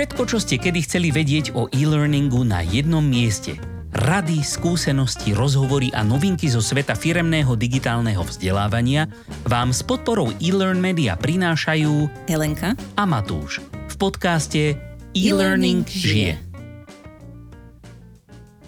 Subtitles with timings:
[0.00, 3.60] Všetko, čo ste kedy chceli vedieť o e-learningu na jednom mieste.
[3.92, 9.12] Rady, skúsenosti, rozhovory a novinky zo sveta firemného digitálneho vzdelávania
[9.44, 13.60] vám s podporou e-learn media prinášajú Helenka a Matúš
[13.92, 14.80] v podcaste
[15.12, 16.40] E-Learning žije.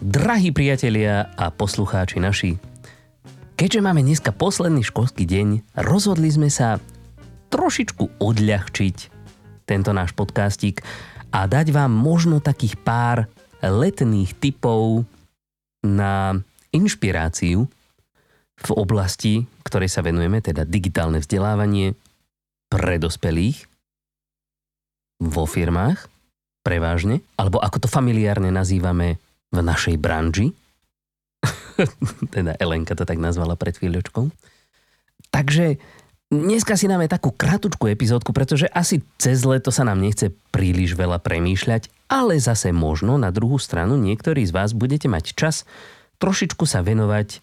[0.04, 2.60] Drahí priatelia a poslucháči naši,
[3.56, 6.76] keďže máme dneska posledný školský deň, rozhodli sme sa
[7.48, 8.96] trošičku odľahčiť
[9.64, 10.84] tento náš podcastík
[11.32, 13.26] a dať vám možno takých pár
[13.64, 15.08] letných typov
[15.82, 16.36] na
[16.70, 17.66] inšpiráciu
[18.62, 21.98] v oblasti, ktorej sa venujeme, teda digitálne vzdelávanie
[22.70, 23.66] pre dospelých
[25.18, 26.06] vo firmách
[26.62, 29.18] prevážne, alebo ako to familiárne nazývame
[29.50, 30.54] v našej branži.
[32.34, 34.30] teda Elenka to tak nazvala pred chvíľočkou.
[35.34, 35.82] Takže
[36.32, 41.20] Dneska si dáme takú kratučku epizódku, pretože asi cez leto sa nám nechce príliš veľa
[41.20, 45.68] premýšľať, ale zase možno na druhú stranu niektorí z vás budete mať čas
[46.22, 47.42] trošičku sa venovať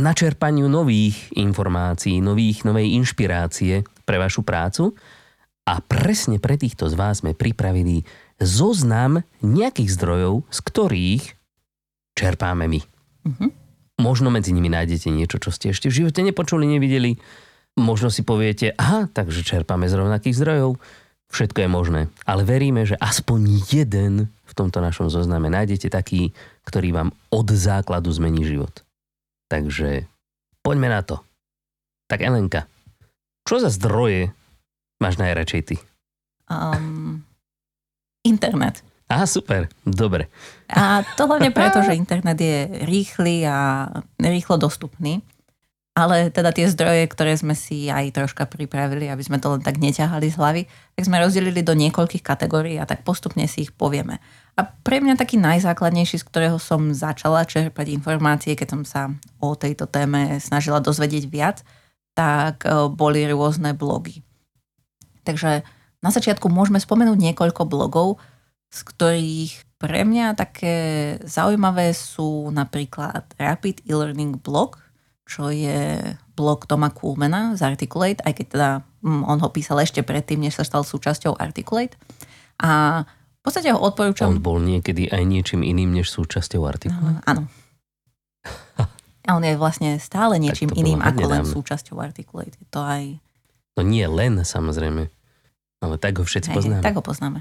[0.00, 4.96] načerpaniu nových informácií, nových, novej inšpirácie pre vašu prácu
[5.66, 8.06] a presne pre týchto z vás sme pripravili
[8.38, 11.24] zoznam nejakých zdrojov, z ktorých
[12.14, 12.80] čerpáme my.
[12.80, 13.50] Mm-hmm.
[14.00, 17.18] Možno medzi nimi nájdete niečo, čo ste ešte v živote nepočuli, nevideli,
[17.74, 20.78] Možno si poviete, aha, takže čerpame z rovnakých zdrojov.
[21.34, 22.00] Všetko je možné.
[22.22, 26.30] Ale veríme, že aspoň jeden v tomto našom zozname nájdete taký,
[26.62, 28.86] ktorý vám od základu zmení život.
[29.50, 30.06] Takže
[30.62, 31.18] poďme na to.
[32.06, 32.70] Tak Elenka,
[33.42, 34.30] čo za zdroje
[35.02, 35.76] máš najradšej ty?
[36.46, 37.26] Um,
[38.22, 38.86] internet.
[39.10, 40.32] Aha, super, dobre.
[40.72, 45.20] A to hlavne preto, že internet je rýchly a rýchlo dostupný.
[45.94, 49.78] Ale teda tie zdroje, ktoré sme si aj troška pripravili, aby sme to len tak
[49.78, 50.62] neťahali z hlavy,
[50.98, 54.18] tak sme rozdelili do niekoľkých kategórií a tak postupne si ich povieme.
[54.58, 59.54] A pre mňa taký najzákladnejší, z ktorého som začala čerpať informácie, keď som sa o
[59.54, 61.62] tejto téme snažila dozvedieť viac,
[62.18, 64.22] tak e, boli rôzne blogy.
[65.22, 65.62] Takže
[66.02, 68.22] na začiatku môžeme spomenúť niekoľko blogov,
[68.74, 70.76] z ktorých pre mňa také
[71.22, 74.83] zaujímavé sú napríklad Rapid e-learning blog,
[75.24, 76.00] čo je
[76.36, 78.70] blog Toma Kulmena z Articulate, aj keď teda
[79.00, 81.96] mm, on ho písal ešte predtým, než sa stal súčasťou Articulate.
[82.60, 84.32] A v podstate ho odporúčam...
[84.32, 87.20] On bol niekedy aj niečím iným, než súčasťou Articulate?
[87.24, 87.42] Uh, áno.
[89.24, 92.60] A on je vlastne stále niečím iným ako len súčasťou Articulate.
[92.60, 93.16] Je to aj...
[93.74, 95.08] No nie len, samozrejme.
[95.80, 96.84] Ale tak ho všetci poznáme.
[96.84, 97.40] Tak ho poznáme.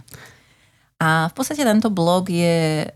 [1.04, 2.88] A v podstate tento blog je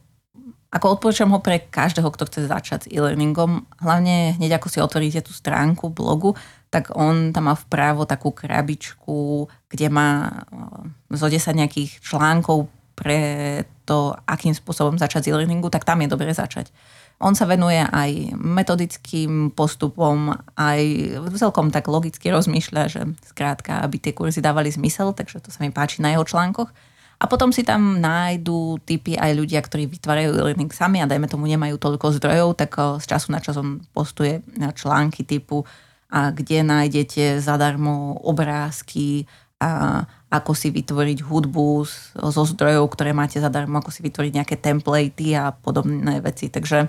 [0.68, 3.64] ako odporúčam ho pre každého, kto chce začať s e-learningom.
[3.80, 6.36] Hlavne hneď ako si otvoríte tú stránku blogu,
[6.68, 12.68] tak on tam má vpravo takú krabičku, kde má eh, zo 10 nejakých článkov
[12.98, 16.74] pre to, akým spôsobom začať s e-learningu, tak tam je dobre začať.
[17.18, 20.82] On sa venuje aj metodickým postupom, aj
[21.34, 25.74] celkom tak logicky rozmýšľa, že skrátka, aby tie kurzy dávali zmysel, takže to sa mi
[25.74, 26.70] páči na jeho článkoch.
[27.18, 31.50] A potom si tam nájdú typy aj ľudia, ktorí vytvárajú e-learning sami a dajme tomu
[31.50, 35.66] nemajú toľko zdrojov, tak z času na čas on postuje články typu
[36.14, 39.26] a kde nájdete zadarmo obrázky
[39.58, 41.68] a ako si vytvoriť hudbu
[42.14, 46.54] zo zdrojov, ktoré máte zadarmo, ako si vytvoriť nejaké templatey a podobné veci.
[46.54, 46.86] Takže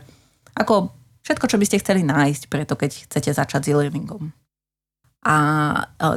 [0.52, 0.92] ako
[1.24, 4.28] všetko, čo by ste chceli nájsť preto, keď chcete začať s e-learningom.
[5.24, 5.36] A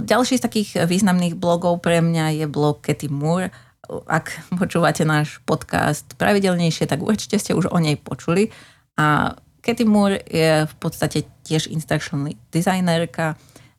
[0.04, 3.71] ďalší z takých významných blogov pre mňa je blog Katy Moore,
[4.08, 8.48] ak počúvate náš podcast pravidelnejšie, tak určite ste už o nej počuli.
[8.96, 13.36] A Katy Moore je v podstate tiež instructional designerka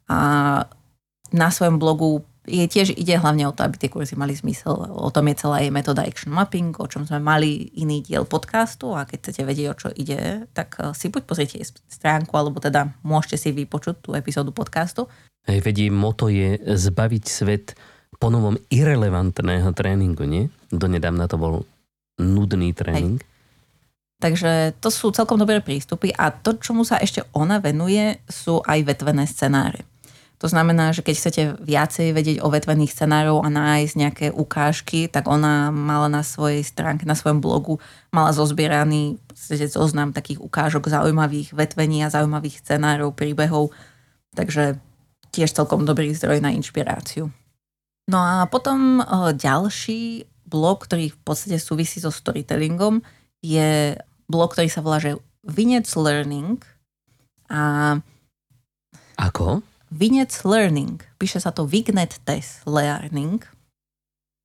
[0.07, 0.19] a
[1.33, 4.75] na svojom blogu je tiež ide hlavne o to, aby tie kurzy mali zmysel.
[4.75, 8.91] O tom je celá jej metóda action mapping, o čom sme mali iný diel podcastu
[8.99, 13.39] a keď chcete vedieť, o čo ide, tak si buď pozrite stránku, alebo teda môžete
[13.39, 15.07] si vypočuť tú epizódu podcastu.
[15.47, 17.79] Hej, vedí, moto je zbaviť svet
[18.21, 20.53] ponovom irrelevantného tréningu, nie?
[20.73, 21.55] Donedávna to bol
[22.21, 23.21] nudný tréning.
[23.21, 23.31] Hej.
[24.23, 28.87] Takže to sú celkom dobré prístupy a to, čomu sa ešte ona venuje, sú aj
[28.87, 29.83] vetvené scenáre.
[30.39, 35.31] To znamená, že keď chcete viacej vedieť o vetvených scenárov a nájsť nejaké ukážky, tak
[35.31, 37.79] ona mala na svojej stránke, na svojom blogu,
[38.11, 39.19] mala zozbieraný
[39.71, 43.75] zoznam takých ukážok zaujímavých vetvení a zaujímavých scenárov, príbehov.
[44.39, 44.79] Takže
[45.35, 47.31] tiež celkom dobrý zdroj na inšpiráciu.
[48.11, 49.03] No a potom
[49.37, 53.01] ďalší blog, ktorý v podstate súvisí so storytellingom,
[53.41, 53.97] je
[54.27, 55.17] blog, ktorý sa volá, že
[55.47, 56.59] Vinec Learning.
[57.51, 57.99] A
[59.19, 59.63] Ako?
[59.93, 60.99] Vinec Learning.
[61.21, 63.43] Píše sa to Vignet Test Learning.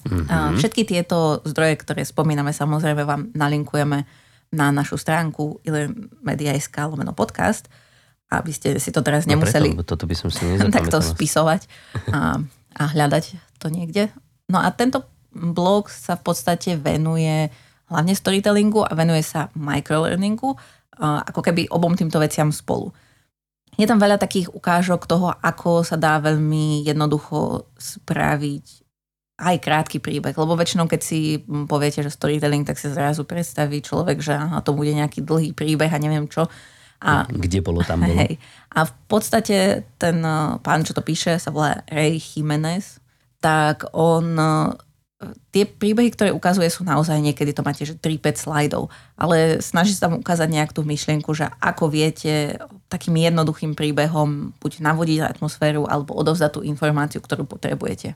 [0.07, 0.59] Mm-hmm.
[0.61, 4.07] Všetky tieto zdroje, ktoré spomíname, samozrejme vám nalinkujeme
[4.53, 7.67] na našu stránku ilermedia.sk lomeno podcast,
[8.31, 11.67] aby ste si to teraz nemuseli no preto, toto by som si takto spisovať
[12.11, 12.39] a,
[12.79, 14.07] a hľadať to niekde.
[14.47, 15.03] No a tento
[15.35, 17.51] blog sa v podstate venuje
[17.91, 20.55] hlavne storytellingu a venuje sa microlearningu,
[21.03, 22.95] ako keby obom týmto veciam spolu.
[23.77, 28.87] Je tam veľa takých ukážok toho, ako sa dá veľmi jednoducho spraviť
[29.37, 34.17] aj krátky príbeh, lebo väčšinou, keď si poviete, že storytelling, tak sa zrazu predstaví človek,
[34.17, 36.49] že aha, to bude nejaký dlhý príbeh a neviem čo.
[36.97, 38.17] A, Kde bolo, tam bolo.
[38.25, 38.41] Hej.
[38.73, 42.97] A v podstate ten eh, pán, čo to píše, sa volá Ray Jimenez,
[43.41, 44.37] tak on
[45.49, 50.05] tie príbehy, ktoré ukazuje, sú naozaj niekedy, to máte, že 3-5 slajdov, ale snaží sa
[50.05, 56.13] tam ukázať nejak tú myšlienku, že ako viete takým jednoduchým príbehom buď navodiť atmosféru, alebo
[56.13, 58.13] odovzdať tú informáciu, ktorú potrebujete.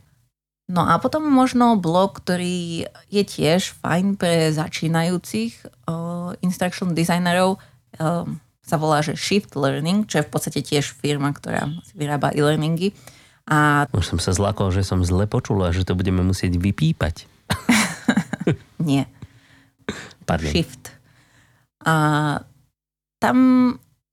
[0.70, 7.58] No a potom možno blog, ktorý je tiež fajn pre začínajúcich uh, instruction designerov,
[7.98, 8.24] uh,
[8.62, 12.94] sa volá, že Shift Learning, čo je v podstate tiež firma, ktorá vyrába e-learningy.
[13.50, 13.90] A...
[13.94, 17.26] Už som sa zlakol, že som zle počula, že to budeme musieť vypípať.
[18.88, 19.10] Nie.
[20.26, 20.52] Pardon.
[20.52, 20.94] Shift.
[21.82, 21.94] A
[23.18, 23.38] tam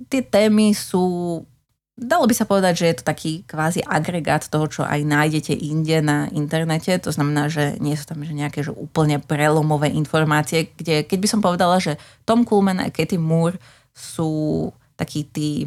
[0.08, 1.44] tie témy sú
[1.98, 5.98] Dalo by sa povedať, že je to taký kvázi agregát toho, čo aj nájdete inde
[5.98, 6.94] na internete.
[7.02, 11.28] To znamená, že nie sú tam že nejaké že úplne prelomové informácie, kde keď by
[11.28, 13.58] som povedala, že Tom Coolman a Katie Moore
[13.90, 15.66] sú takí tí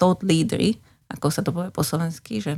[0.00, 0.80] thought leadery,
[1.12, 2.56] ako sa to povie po slovensky, že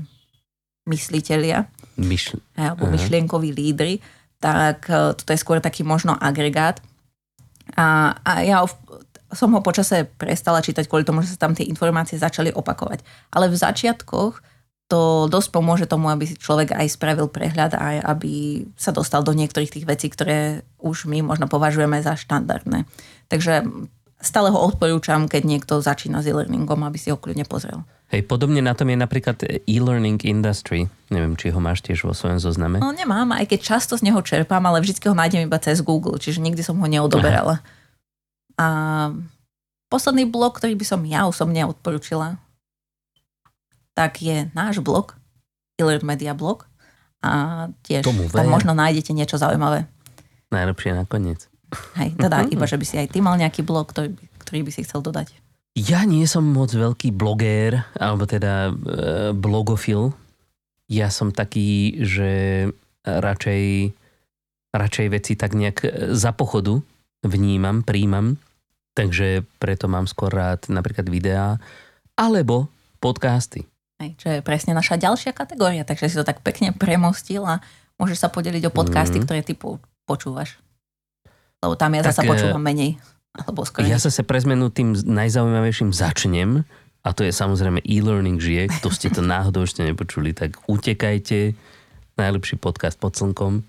[0.88, 1.68] mysliteľia
[1.98, 2.94] Myšl- alebo Aha.
[2.94, 3.98] myšlienkoví lídry,
[4.38, 6.78] tak e, toto je skôr taký možno agregát.
[7.74, 8.62] A, a ja
[9.34, 13.04] som ho počase prestala čítať kvôli tomu, že sa tam tie informácie začali opakovať.
[13.34, 14.40] Ale v začiatkoch
[14.88, 19.36] to dosť pomôže tomu, aby si človek aj spravil prehľad a aby sa dostal do
[19.36, 22.88] niektorých tých vecí, ktoré už my možno považujeme za štandardné.
[23.28, 23.68] Takže
[24.18, 27.86] stále ho odporúčam, keď niekto začína s e-learningom, aby si ho kľudne pozrel.
[28.08, 29.36] Hej, podobne na tom je napríklad
[29.68, 30.88] e-learning industry.
[31.12, 32.80] Neviem, či ho máš tiež vo svojom zozname.
[32.80, 36.16] No nemám, aj keď často z neho čerpám, ale vždy ho nájdem iba cez Google,
[36.16, 37.60] čiže nikdy som ho neodoberala.
[37.60, 37.76] Aha.
[38.58, 38.66] A
[39.92, 42.40] posledný blog, ktorý by som ja osobne odporúčila,
[43.92, 45.14] tak je náš blog,
[45.78, 46.66] e Media blog.
[47.18, 49.90] A tiež Tomu tam možno nájdete niečo zaujímavé.
[50.54, 51.50] Najlepšie nakoniec.
[52.00, 54.84] Hej, teda iba, že by si aj ty mal nejaký blog, ktorý, ktorý by si
[54.84, 55.36] chcel dodať.
[55.78, 58.72] Ja nie som moc veľký blogér, alebo teda e,
[59.36, 60.10] blogofil.
[60.88, 62.30] Ja som taký, že
[63.04, 63.94] radšej,
[64.74, 65.88] radšej veci tak nejak e,
[66.18, 66.82] za pochodu
[67.22, 68.40] vnímam, príjmam.
[68.98, 71.62] Takže preto mám skôr rád napríklad videá
[72.18, 72.66] alebo
[72.98, 73.62] podcasty.
[74.02, 77.62] Hej, čo je presne naša ďalšia kategória, takže si to tak pekne premostil a
[77.98, 79.24] môžeš sa podeliť o podcasty, mm.
[79.26, 79.54] ktoré ty
[80.06, 80.58] počúvaš.
[81.58, 82.98] Lebo tam ja tak, zasa e, počúvam menej.
[83.38, 83.62] Alebo.
[83.86, 86.66] Ja sa pre zmenu tým najzaujímavejším začnem
[87.06, 88.70] a to je samozrejme e-learning žije.
[88.78, 91.54] Kto ste to náhodou ešte nepočuli, tak utekajte.
[92.18, 93.62] Najlepší podcast pod slnkom,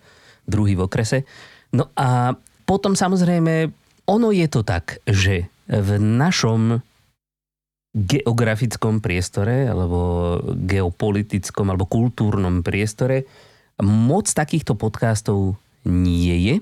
[0.50, 1.30] druhý v okrese.
[1.70, 2.34] No a
[2.66, 3.70] potom samozrejme,
[4.10, 6.82] ono je to tak, že v našom
[7.94, 13.26] geografickom priestore alebo geopolitickom alebo kultúrnom priestore
[13.82, 16.56] moc takýchto podcastov nie je,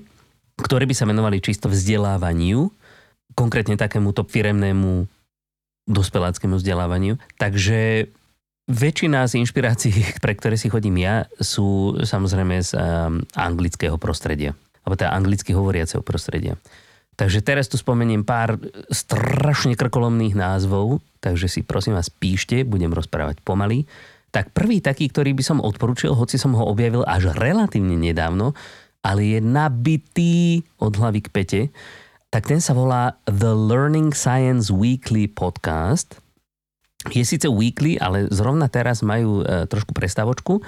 [0.58, 2.70] ktoré by sa venovali čisto vzdelávaniu
[3.38, 5.06] konkrétne takémuto firemnému
[5.86, 7.16] dospeláckému vzdelávaniu.
[7.38, 8.10] Takže
[8.68, 14.58] väčšina z inšpirácií, pre ktoré si chodím ja, sú samozrejme z um, anglického prostredia.
[14.82, 16.58] Alebo teda anglicky hovoriaceho prostredia.
[17.18, 18.62] Takže teraz tu spomeniem pár
[18.94, 23.90] strašne krkolomných názvov, takže si prosím vás píšte, budem rozprávať pomaly.
[24.30, 28.54] Tak prvý taký, ktorý by som odporučil, hoci som ho objavil až relatívne nedávno,
[29.02, 31.62] ale je nabitý od hlavy k pete,
[32.28, 36.20] tak ten sa volá The Learning Science Weekly Podcast.
[37.08, 40.62] Je síce weekly, ale zrovna teraz majú e, trošku prestavočku e,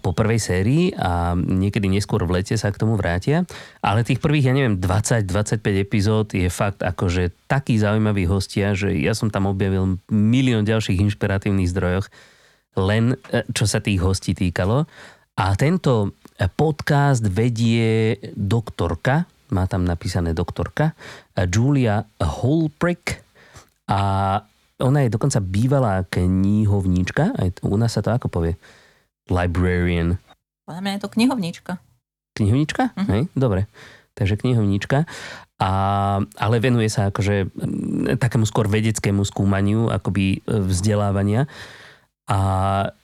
[0.00, 3.44] po prvej sérii a niekedy neskôr v lete sa k tomu vrátia.
[3.84, 9.12] Ale tých prvých, ja neviem, 20-25 epizód je fakt akože taký zaujímavý hostia, že ja
[9.12, 12.08] som tam objavil milión ďalších inšpiratívnych zdrojoch,
[12.80, 14.88] len e, čo sa tých hostí týkalo.
[15.36, 16.16] A tento
[16.52, 20.92] podcast vedie doktorka, má tam napísané doktorka,
[21.48, 23.22] Julia Holprick
[23.88, 24.00] a
[24.76, 28.60] ona je dokonca bývalá knihovníčka, aj u nás sa to ako povie?
[29.32, 30.20] Librarian.
[30.68, 31.72] Podľa mňa je to knihovníčka.
[32.36, 32.92] Knihovníčka?
[32.92, 33.08] Uh-huh.
[33.08, 33.70] Hej, dobre.
[34.12, 35.08] Takže knihovníčka.
[35.56, 35.70] A,
[36.20, 37.48] ale venuje sa akože
[38.20, 41.48] takému skôr vedeckému skúmaniu, akoby e, vzdelávania.
[42.26, 42.40] A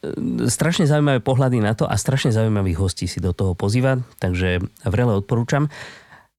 [0.02, 4.58] e, strašne zaujímavé pohľady na to a strašne zaujímavých hostí si do toho pozýva, takže
[4.82, 5.70] vrele odporúčam.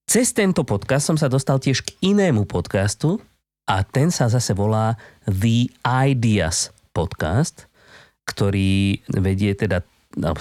[0.03, 3.23] Cez tento podcast som sa dostal tiež k inému podcastu
[3.63, 7.71] a ten sa zase volá The Ideas podcast,
[8.27, 9.79] ktorý vedie teda,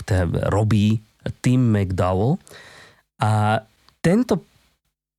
[0.03, 0.99] teda robí
[1.47, 2.43] Tim McDowell.
[3.23, 3.63] A
[4.03, 4.43] tento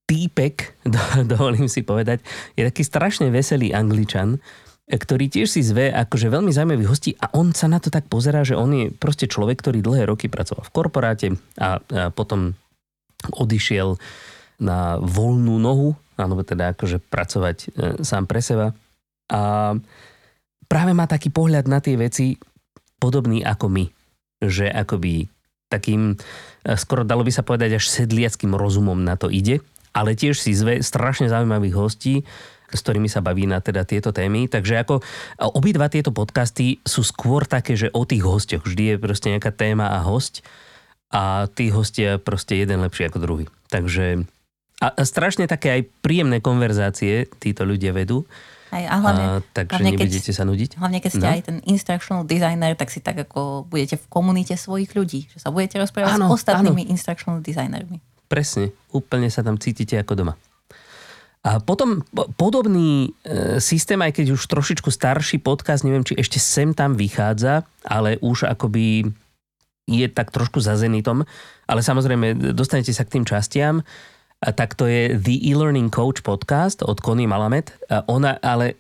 [0.04, 0.84] týpek,
[1.32, 2.20] dovolím si povedať,
[2.60, 4.44] je taký strašne veselý angličan,
[4.84, 8.44] ktorý tiež si zve akože veľmi zaujímavých hostí a on sa na to tak pozerá,
[8.44, 12.52] že on je proste človek, ktorý dlhé roky pracoval v korporáte a, a potom
[13.32, 13.96] odišiel
[14.60, 17.68] na voľnú nohu, alebo teda akože pracovať e,
[18.04, 18.76] sám pre seba.
[19.32, 19.74] A
[20.68, 22.36] práve má taký pohľad na tie veci
[23.00, 23.86] podobný ako my.
[24.44, 25.32] Že akoby
[25.72, 29.64] takým, e, skoro dalo by sa povedať až sedliackým rozumom na to ide,
[29.96, 32.28] ale tiež si zve strašne zaujímavých hostí,
[32.74, 34.50] s ktorými sa baví na teda tieto témy.
[34.50, 35.00] Takže ako
[35.54, 38.66] obidva tieto podcasty sú skôr také, že o tých hostiach.
[38.66, 40.42] Vždy je proste nejaká téma a host
[41.14, 43.46] a tí hostia proste jeden lepší ako druhý.
[43.70, 44.26] Takže
[44.84, 48.28] a, a strašne také aj príjemné konverzácie títo ľudia vedú.
[48.74, 50.70] Aj, a hlavne, a, takže hlavne nebudete keď, sa nudiť.
[50.82, 51.34] Hlavne keď ste no?
[51.38, 55.30] aj ten instructional designer, tak si tak ako budete v komunite svojich ľudí.
[55.30, 56.92] Že sa budete rozprávať áno, s ostatnými áno.
[56.92, 58.02] instructional designermi.
[58.26, 60.34] Presne, úplne sa tam cítite ako doma.
[61.44, 62.08] A potom
[62.40, 67.68] podobný e, systém, aj keď už trošičku starší podcast, neviem, či ešte sem tam vychádza,
[67.84, 69.12] ale už akoby
[69.84, 71.28] je tak trošku za zenitom,
[71.68, 73.84] ale samozrejme dostanete sa k tým častiam,
[74.40, 77.76] tak to je The E-Learning Coach podcast od Connie Malamet.
[78.12, 78.80] Ona, ale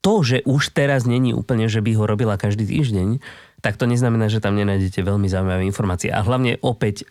[0.00, 3.20] to, že už teraz není úplne, že by ho robila každý týždeň,
[3.60, 6.08] tak to neznamená, že tam nenájdete veľmi zaujímavé informácie.
[6.08, 7.04] A hlavne opäť,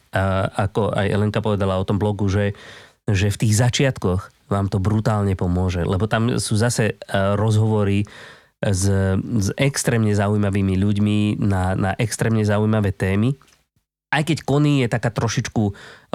[0.58, 2.58] ako aj Elenka povedala o tom blogu, že,
[3.06, 8.04] že v tých začiatkoch vám to brutálne pomôže, lebo tam sú zase e, rozhovory
[8.60, 8.84] s,
[9.16, 13.38] s extrémne zaujímavými ľuďmi na, na extrémne zaujímavé témy.
[14.10, 15.64] Aj keď Kony je taká trošičku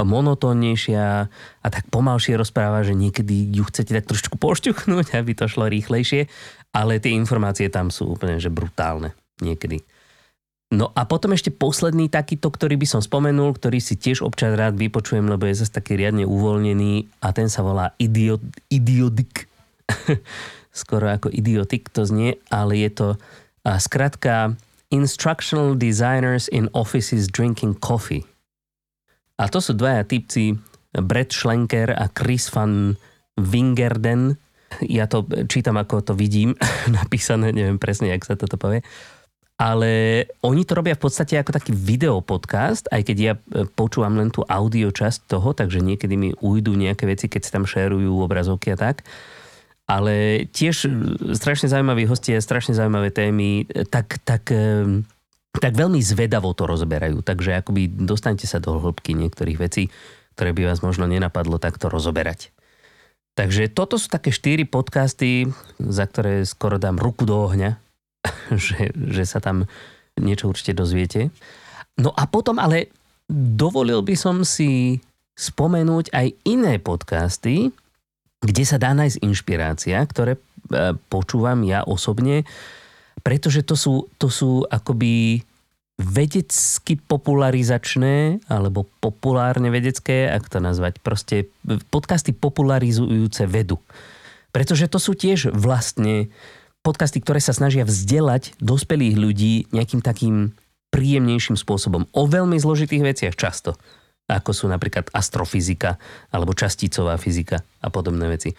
[0.02, 1.04] monotónnejšia
[1.62, 6.26] a tak pomalšie rozpráva, že niekedy ju chcete tak trošičku pošťuchnúť, aby to šlo rýchlejšie,
[6.74, 9.86] ale tie informácie tam sú úplne že brutálne niekedy.
[10.75, 14.75] No a potom ešte posledný takýto, ktorý by som spomenul, ktorý si tiež občas rád
[14.75, 18.43] vypočujem, lebo je zase taký riadne uvoľnený a ten sa volá idiot,
[18.75, 19.47] idiotik.
[20.75, 23.09] Skoro ako idiotik to znie, ale je to
[23.64, 24.59] a skratka
[24.90, 28.26] Instructional Designers in Offices Drinking Coffee.
[29.38, 30.59] A to sú dvaja typci,
[30.95, 32.99] Brett Schlenker a Chris van
[33.38, 34.38] Wingerden.
[34.83, 36.59] Ja to čítam, ako to vidím
[36.99, 38.83] napísané, neviem presne, jak sa toto povie
[39.54, 44.34] ale oni to robia v podstate ako taký videopodcast, aj keď ja e, počúvam len
[44.34, 48.75] tú audio časť toho, takže niekedy mi ujdu nejaké veci, keď sa tam šerujú obrazovky
[48.75, 49.06] a tak.
[49.87, 50.92] Ale tiež e,
[51.38, 54.50] strašne zaujímaví hostia, strašne zaujímavé témy, e, tak, tak,
[55.54, 57.23] tak veľmi zvedavo to rozberajú.
[57.23, 59.87] Takže akoby dostanete sa do hĺbky niektorých vecí,
[60.34, 62.50] ktoré by vás možno nenapadlo takto rozoberať.
[63.38, 65.46] Takže toto sú také štyri podcasty,
[65.78, 67.83] za ktoré skoro dám ruku do ohňa,
[68.64, 69.69] že, že sa tam
[70.19, 71.31] niečo určite dozviete.
[71.99, 72.90] No a potom ale
[73.31, 75.02] dovolil by som si
[75.35, 77.75] spomenúť aj iné podcasty,
[78.45, 80.40] kde sa dá nájsť inšpirácia, ktoré e,
[81.11, 82.47] počúvam ja osobne,
[83.25, 85.43] pretože to sú, to sú akoby
[85.95, 91.47] vedecky popularizačné, alebo populárne vedecké, ak to nazvať, proste
[91.88, 93.78] podcasty popularizujúce vedu.
[94.50, 96.31] Pretože to sú tiež vlastne
[96.84, 100.52] podcasty, ktoré sa snažia vzdelať dospelých ľudí nejakým takým
[100.92, 102.04] príjemnejším spôsobom.
[102.12, 103.74] O veľmi zložitých veciach často,
[104.28, 105.96] ako sú napríklad astrofyzika
[106.28, 108.52] alebo časticová fyzika a podobné veci.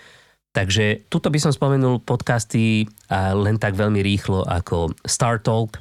[0.51, 5.77] Takže tuto by som spomenul podcasty a len tak veľmi rýchlo ako Star Talk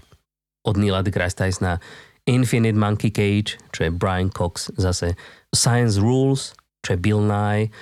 [0.68, 1.80] od Neila deGrasse Tysona,
[2.28, 5.16] Infinite Monkey Cage, čo je Brian Cox zase,
[5.54, 6.52] Science Rules,
[6.84, 7.72] čo je Bill Nye,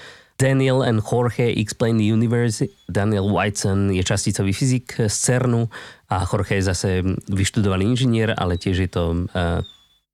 [0.42, 2.66] Daniel and Jorge Explain the Universe.
[2.90, 5.70] Daniel Whiteson je časticový fyzik z CERNu
[6.10, 6.88] a Jorge je zase
[7.30, 9.62] vyštudovaný inžinier, ale tiež je to uh,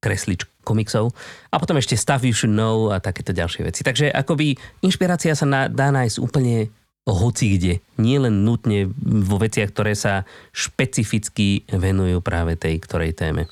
[0.04, 1.16] kreslič komiksov.
[1.48, 3.80] A potom ešte Stuff You Should Know a takéto ďalšie veci.
[3.80, 4.52] Takže akoby
[4.84, 6.68] inšpirácia sa na, dá nájsť úplne
[7.08, 7.74] hoci kde.
[7.96, 13.48] Nie len nutne vo veciach, ktoré sa špecificky venujú práve tej ktorej téme.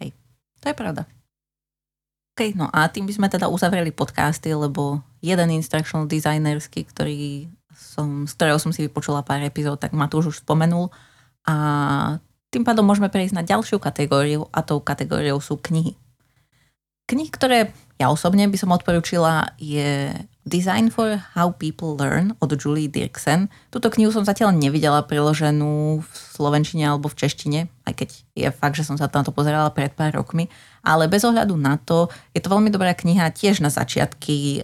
[0.00, 0.16] Hej,
[0.64, 1.17] to je pravda.
[2.38, 8.30] OK, no a tým by sme teda uzavreli podcasty, lebo jeden instructional designerský, ktorý som,
[8.30, 10.86] z ktorého som si vypočula pár epizód, tak Matúš už spomenul.
[11.50, 11.54] A
[12.54, 15.98] tým pádom môžeme prejsť na ďalšiu kategóriu a tou kategóriou sú knihy.
[17.10, 20.14] Knihy, ktoré ja osobne by som odporúčila, je
[20.46, 23.50] Design for How People Learn od Julie Dirksen.
[23.74, 28.78] Tuto knihu som zatiaľ nevidela priloženú v slovenčine alebo v češtine, aj keď je fakt,
[28.78, 30.46] že som sa na to pozerala pred pár rokmi.
[30.82, 34.62] Ale bez ohľadu na to, je to veľmi dobrá kniha tiež na začiatky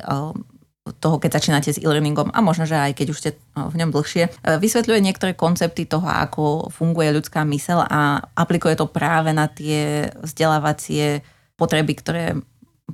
[0.85, 4.29] toho, keď začínate s e-learningom a možno, že aj keď už ste v ňom dlhšie,
[4.45, 11.25] vysvetľuje niektoré koncepty toho, ako funguje ľudská mysel a aplikuje to práve na tie vzdelávacie
[11.57, 12.25] potreby, ktoré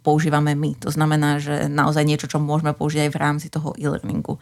[0.07, 0.79] používame my.
[0.87, 4.39] To znamená, že naozaj niečo, čo môžeme použiť aj v rámci toho e-learningu.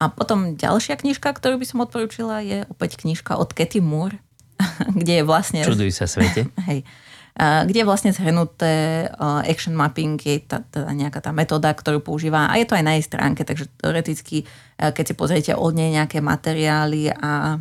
[0.00, 4.16] A potom ďalšia knižka, ktorú by som odporúčila, je opäť knižka od Katy Moore,
[4.96, 5.60] kde je vlastne...
[5.60, 6.48] Čuduj sa svete.
[6.72, 6.88] Hej
[7.36, 12.64] kde je vlastne zhrnuté action mapping, je tá nejaká tá metóda, ktorú používa a je
[12.64, 14.48] to aj na jej stránke, takže teoreticky,
[14.80, 17.60] keď si pozriete od nej nejaké materiály a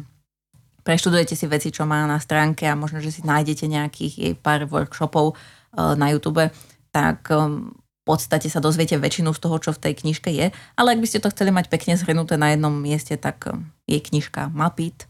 [0.87, 4.63] preštudujete si veci, čo má na stránke a možno, že si nájdete nejakých jej pár
[4.63, 5.35] workshopov
[5.75, 6.47] na YouTube,
[6.95, 10.55] tak v podstate sa dozviete väčšinu z toho, čo v tej knižke je.
[10.79, 13.49] Ale ak by ste to chceli mať pekne zhrnuté na jednom mieste, tak
[13.91, 15.03] jej knižka Mapit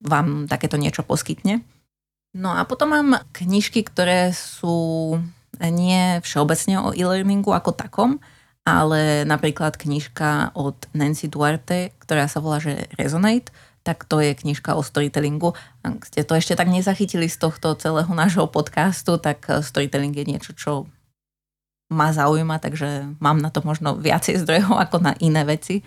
[0.00, 1.60] vám takéto niečo poskytne.
[2.36, 5.16] No a potom mám knižky, ktoré sú
[5.58, 8.20] nie všeobecne o e-learningu ako takom,
[8.68, 13.48] ale napríklad knižka od Nancy Duarte, ktorá sa volá že Resonate,
[13.80, 15.56] tak to je knižka o storytellingu.
[15.80, 20.52] Ak ste to ešte tak nezachytili z tohto celého nášho podcastu, tak storytelling je niečo,
[20.52, 20.84] čo
[21.88, 25.80] ma zaujíma, takže mám na to možno viacej zdrojov ako na iné veci.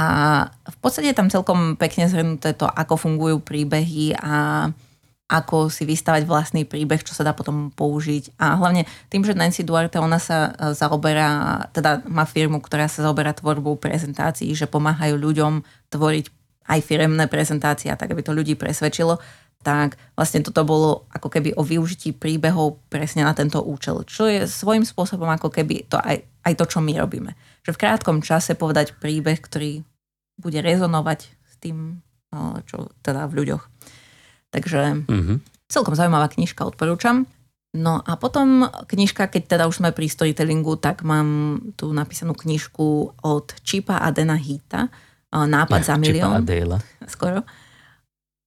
[0.00, 0.08] A
[0.48, 4.68] v podstate je tam celkom pekne zhrnuté to, ako fungujú príbehy a
[5.26, 8.38] ako si vystavať vlastný príbeh, čo sa dá potom použiť.
[8.38, 13.02] A hlavne tým, že Nancy Duarte, ona sa e, zaoberá, teda má firmu, ktorá sa
[13.02, 16.24] zaoberá tvorbou prezentácií, že pomáhajú ľuďom tvoriť
[16.70, 19.18] aj firemné prezentácie, tak aby to ľudí presvedčilo,
[19.66, 24.46] tak vlastne toto bolo ako keby o využití príbehov presne na tento účel, čo je
[24.46, 27.34] svojím spôsobom ako keby to aj, aj to, čo my robíme.
[27.66, 29.82] Že v krátkom čase povedať príbeh, ktorý
[30.38, 31.98] bude rezonovať s tým,
[32.70, 33.64] čo teda v ľuďoch.
[34.56, 35.36] Takže mm-hmm.
[35.68, 37.28] celkom zaujímavá knižka, odporúčam.
[37.76, 43.20] No a potom knižka, keď teda už sme pri storytellingu, tak mám tu napísanú knižku
[43.20, 44.88] od Chipa a Dena Hita,
[45.28, 46.40] Nápad ja, za milión.
[47.12, 47.44] Skoro.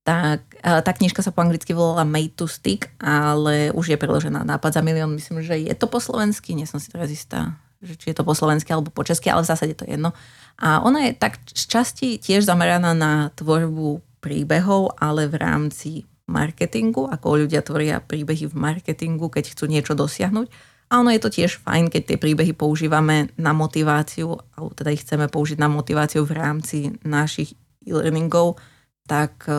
[0.02, 4.74] Tak, tá knižka sa po anglicky volala Made to Stick, ale už je preložená Nápad
[4.74, 5.14] za milión.
[5.14, 8.26] Myslím, že je to po slovensky, nie som si teraz istá, že či je to
[8.26, 10.18] po slovensky alebo po česky, ale v zásade to je jedno.
[10.58, 15.92] A ona je tak z časti tiež zameraná na tvorbu príbehov, ale v rámci
[16.30, 20.48] marketingu, ako ľudia tvoria príbehy v marketingu, keď chcú niečo dosiahnuť.
[20.90, 25.06] A ono je to tiež fajn, keď tie príbehy používame na motiváciu, alebo teda ich
[25.06, 27.54] chceme použiť na motiváciu v rámci našich
[27.86, 28.58] e-learningov,
[29.06, 29.54] tak e,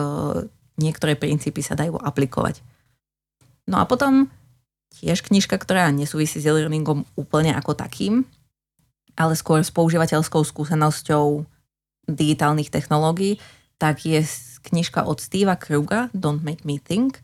[0.79, 2.59] niektoré princípy sa dajú aplikovať.
[3.67, 4.27] No a potom
[4.99, 8.27] tiež knižka, ktorá nesúvisí s e-learningom úplne ako takým,
[9.15, 11.47] ale skôr s používateľskou skúsenosťou
[12.11, 13.39] digitálnych technológií,
[13.81, 14.21] tak je
[14.69, 17.17] knižka od Steva Kruga, Don't Make Me Think.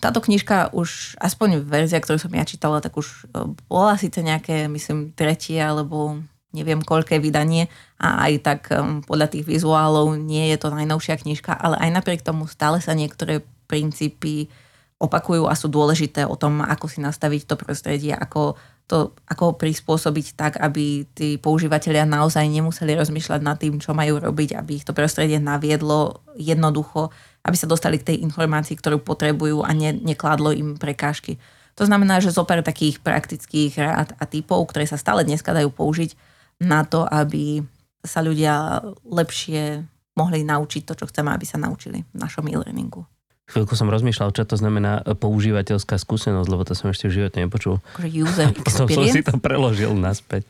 [0.00, 3.32] Táto knižka už, aspoň verzia, ktorú som ja čítala, tak už
[3.68, 6.20] bola síce nejaké, myslím, tretie alebo
[6.52, 8.60] neviem koľké vydanie a aj tak
[9.08, 13.40] podľa tých vizuálov nie je to najnovšia knižka, ale aj napriek tomu stále sa niektoré
[13.66, 14.52] princípy
[15.00, 20.36] opakujú a sú dôležité o tom, ako si nastaviť to prostredie, ako to ako prispôsobiť
[20.36, 24.92] tak, aby tí používateľia naozaj nemuseli rozmýšľať nad tým, čo majú robiť, aby ich to
[24.92, 27.08] prostredie naviedlo jednoducho,
[27.48, 31.40] aby sa dostali k tej informácii, ktorú potrebujú a ne, nekládlo im prekážky.
[31.80, 36.14] To znamená, že zoper takých praktických rád a typov, ktoré sa stále dneska dajú použiť
[36.60, 37.64] na to, aby
[38.04, 39.80] sa ľudia lepšie
[40.14, 43.02] mohli naučiť to, čo chceme, aby sa naučili v našom e-learningu.
[43.44, 47.84] Chvíľku som rozmýšľal, čo to znamená používateľská skúsenosť, lebo to som ešte v živote nepočul.
[47.92, 48.72] Akože user experience.
[48.72, 50.48] Potom som si to preložil naspäť.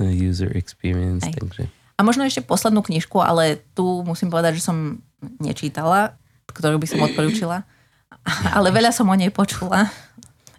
[0.00, 1.36] User experience, Aj.
[1.36, 1.68] takže...
[1.96, 5.00] A možno ešte poslednú knižku, ale tu musím povedať, že som
[5.40, 6.16] nečítala,
[6.48, 7.64] ktorú by som odporúčila.
[8.56, 9.88] Ale veľa som o nej počula.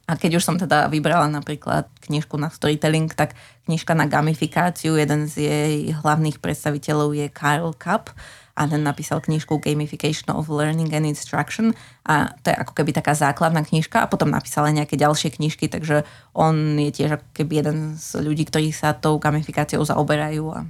[0.08, 3.36] A keď už som teda vybrala napríklad knižku na storytelling, tak
[3.67, 8.15] knižka na gamifikáciu, jeden z jej hlavných predstaviteľov je Kyle Kapp
[8.58, 11.78] a ten napísal knižku Gamification of Learning and Instruction
[12.10, 15.70] a to je ako keby taká základná knižka a potom napísal aj nejaké ďalšie knižky,
[15.70, 16.02] takže
[16.34, 20.65] on je tiež ako keby jeden z ľudí, ktorí sa tou gamifikáciou zaoberajú a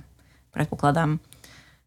[0.52, 1.23] predpokladám,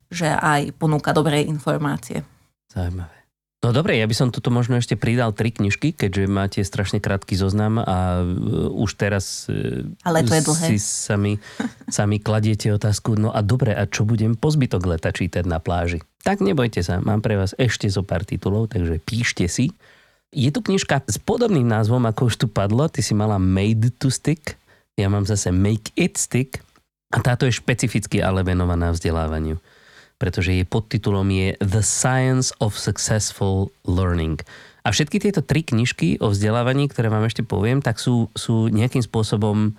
[0.08, 2.24] že aj ponúka dobré informácie.
[2.72, 3.19] Zaujímavé.
[3.60, 7.36] No dobre, ja by som toto možno ešte pridal tri knižky, keďže máte strašne krátky
[7.36, 10.66] zoznam a uh, už teraz uh, Ale to je dlhé.
[10.72, 11.36] si sami,
[11.92, 16.00] sami kladiete otázku, no a dobre, a čo budem po zbytok leta čítať na pláži?
[16.24, 19.76] Tak nebojte sa, mám pre vás ešte zo pár titulov, takže píšte si.
[20.32, 24.08] Je tu knižka s podobným názvom, ako už tu padlo, ty si mala Made to
[24.08, 24.56] Stick,
[25.00, 26.60] ja mám zase Make It Stick
[27.10, 29.58] A táto je špecificky ale venovaná vzdelávaniu,
[30.20, 34.36] pretože jej podtitulom je The Science of Successful Learning.
[34.84, 39.00] A všetky tieto tri knižky o vzdelávaní, ktoré vám ešte poviem, tak sú, sú nejakým
[39.00, 39.72] spôsobom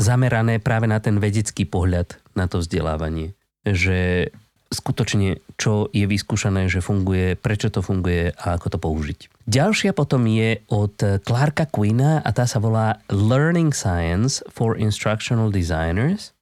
[0.00, 3.36] zamerané práve na ten vedecký pohľad na to vzdelávanie.
[3.68, 4.32] Že
[4.72, 9.18] skutočne, čo je vyskúšané, že funguje, prečo to funguje a ako to použiť.
[9.44, 16.32] Ďalšia potom je od Clarka Quina a tá sa volá Learning Science for Instructional Designers.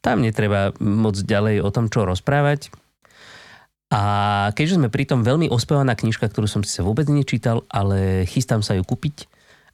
[0.00, 2.72] Tam netreba moc ďalej o tom, čo rozprávať.
[3.90, 4.02] A
[4.54, 8.62] keďže sme pri tom veľmi ospevaná knižka, ktorú som si sa vôbec nečítal, ale chystám
[8.62, 9.26] sa ju kúpiť,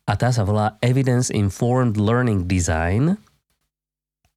[0.07, 3.19] a tá sa volá Evidence Informed Learning Design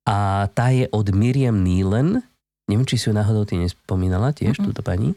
[0.01, 2.25] a tá je od Miriam Neelan.
[2.65, 4.73] Neviem, či si ju náhodou ty nespomínala tiež, Mm-mm.
[4.73, 5.13] túto pani?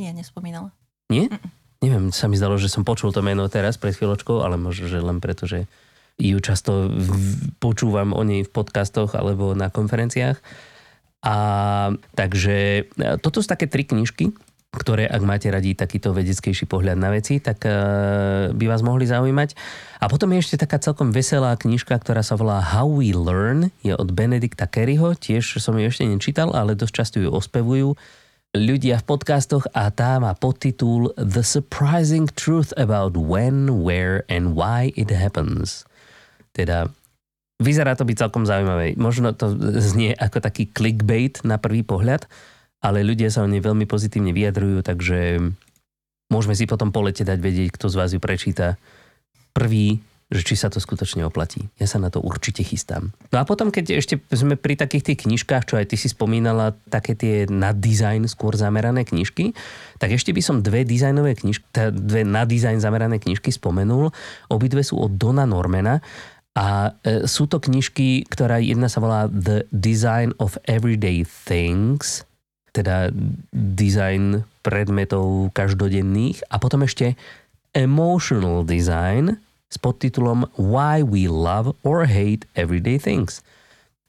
[0.00, 0.72] Nie, nespomínala.
[1.12, 1.28] Nie?
[1.28, 1.52] Mm-mm.
[1.84, 5.04] Neviem, sa mi zdalo, že som počul to meno teraz pred chvíľočkou, ale možno, že
[5.04, 5.68] len preto, že
[6.20, 6.92] ju často
[7.58, 10.36] počúvam o nej v podcastoch alebo na konferenciách.
[11.20, 11.36] A
[12.16, 14.32] takže e, toto sú také tri knižky,
[14.70, 19.58] ktoré, ak máte radi takýto vedeckejší pohľad na veci, tak uh, by vás mohli zaujímať.
[19.98, 23.90] A potom je ešte taká celkom veselá knižka, ktorá sa volá How We Learn, je
[23.98, 27.98] od Benedikta Kerryho, tiež som ju ešte nečítal, ale dosť často ju ospevujú
[28.54, 34.90] ľudia v podcastoch a tá má podtitul The Surprising Truth About When, Where and Why
[34.98, 35.86] It Happens.
[36.50, 36.90] Teda
[37.60, 38.96] vyzerá to byť celkom zaujímavé.
[38.96, 42.24] Možno to znie ako taký clickbait na prvý pohľad,
[42.80, 45.38] ale ľudia sa o nej veľmi pozitívne vyjadrujú, takže
[46.32, 48.80] môžeme si potom po lete dať vedieť, kto z vás ju prečíta
[49.52, 51.66] prvý, že či sa to skutočne oplatí.
[51.76, 53.10] Ja sa na to určite chystám.
[53.34, 56.78] No a potom, keď ešte sme pri takých tých knižkách, čo aj ty si spomínala,
[56.86, 59.52] také tie na dizajn skôr zamerané knižky,
[59.98, 64.14] tak ešte by som dve dizajnové knižky, dve na dizajn zamerané knižky spomenul.
[64.46, 65.98] Obidve sú od Dona Normana
[66.60, 72.28] a e, sú to knižky, ktorá jedna sa volá The Design of Everyday Things
[72.70, 73.10] teda
[73.52, 77.18] design predmetov každodenných a potom ešte
[77.74, 79.38] emotional design
[79.70, 83.46] s podtitulom Why we love or hate everyday things.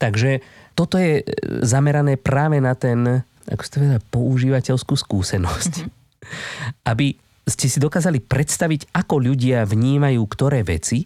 [0.01, 0.41] Takže
[0.73, 1.23] toto je e,
[1.61, 5.73] zamerané práve na ten, ako ste vedeli, používateľskú skúsenosť.
[5.85, 6.81] Mm-hmm.
[6.91, 7.13] Aby
[7.45, 11.05] ste si dokázali predstaviť, ako ľudia vnímajú ktoré veci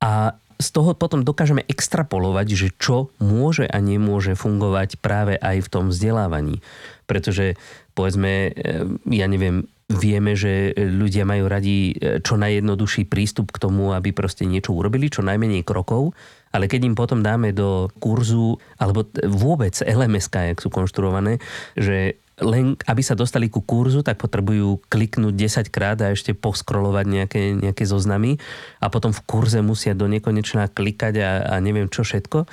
[0.00, 5.70] a z toho potom dokážeme extrapolovať, že čo môže a nemôže fungovať práve aj v
[5.70, 6.62] tom vzdelávaní.
[7.04, 7.58] Pretože
[7.92, 13.92] povedzme, eh, ja neviem, vieme, že ľudia majú radi eh, čo najjednoduchší prístup k tomu,
[13.92, 16.16] aby proste niečo urobili, čo najmenej krokov,
[16.54, 21.42] ale keď im potom dáme do kurzu, alebo vôbec LMS, jak sú konštruované,
[21.74, 27.06] že len aby sa dostali ku kurzu, tak potrebujú kliknúť 10 krát a ešte poskrolovať
[27.06, 28.42] nejaké, nejaké zoznamy
[28.82, 32.50] a potom v kurze musia do nekonečná klikať a, a neviem čo všetko,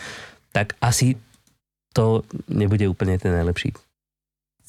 [0.53, 1.17] tak asi
[1.97, 3.73] to nebude úplne ten najlepší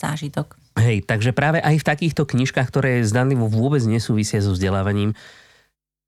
[0.00, 0.58] zážitok.
[0.80, 5.12] Hej, takže práve aj v takýchto knižkách, ktoré zdanlivo vôbec nesúvisia so vzdelávaním,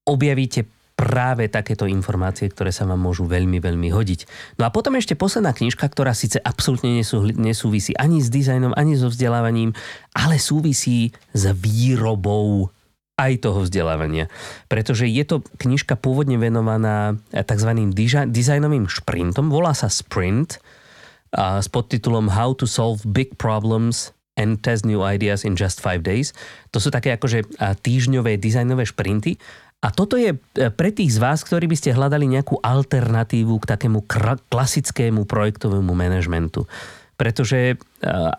[0.08, 0.64] objavíte
[1.04, 4.24] práve takéto informácie, ktoré sa vám môžu veľmi, veľmi hodiť.
[4.56, 8.96] No a potom ešte posledná knižka, ktorá síce absolútne nesú, nesúvisí ani s dizajnom, ani
[8.96, 9.76] so vzdelávaním,
[10.16, 12.72] ale súvisí s výrobou
[13.20, 14.32] aj toho vzdelávania.
[14.72, 17.70] Pretože je to knižka pôvodne venovaná tzv.
[18.26, 20.56] dizajnovým šprintom, volá sa Sprint
[21.36, 26.02] a s podtitulom How to solve big problems and test new ideas in just five
[26.02, 26.34] days.
[26.74, 29.38] To sú také akože týždňové dizajnové šprinty
[29.84, 30.38] a toto je e,
[30.72, 34.08] pre tých z vás, ktorí by ste hľadali nejakú alternatívu k takému
[34.48, 36.64] klasickému projektovému manažmentu.
[37.20, 37.74] Pretože e,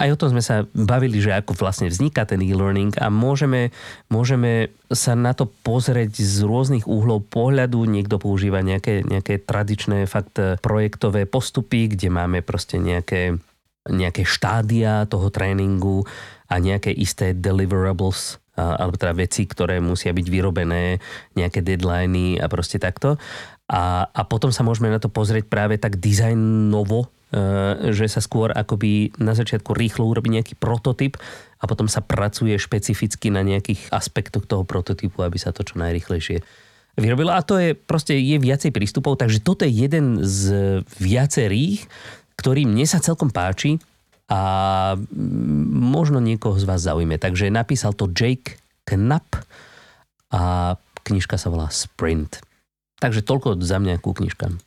[0.01, 3.69] aj o tom sme sa bavili, že ako vlastne vzniká ten e-learning a môžeme,
[4.09, 7.85] môžeme sa na to pozrieť z rôznych úhlov pohľadu.
[7.85, 13.37] Niekto používa nejaké, nejaké tradičné fakt e, projektové postupy, kde máme proste nejaké,
[13.85, 16.09] nejaké štádia toho tréningu
[16.49, 21.03] a nejaké isté deliverables alebo teda veci, ktoré musia byť vyrobené,
[21.35, 23.19] nejaké deadliny a proste takto.
[23.65, 27.07] A, a potom sa môžeme na to pozrieť práve tak dizajnovo, e,
[27.91, 31.17] že sa skôr akoby na začiatku rýchlo urobí nejaký prototyp
[31.59, 36.45] a potom sa pracuje špecificky na nejakých aspektoch toho prototypu, aby sa to čo najrychlejšie
[36.95, 37.33] vyrobilo.
[37.33, 40.39] A to je proste je viacej prístupov, takže toto je jeden z
[41.01, 41.89] viacerých,
[42.37, 43.81] ktorý mne sa celkom páči
[44.25, 44.39] a
[45.75, 47.21] možno niekoho z vás zaujme.
[47.21, 48.57] Takže napísal to Jake
[48.89, 49.37] Knapp
[50.33, 50.73] a
[51.05, 52.41] knižka sa volá Sprint.
[52.97, 54.57] Takže toľko za mňa ku knižkám.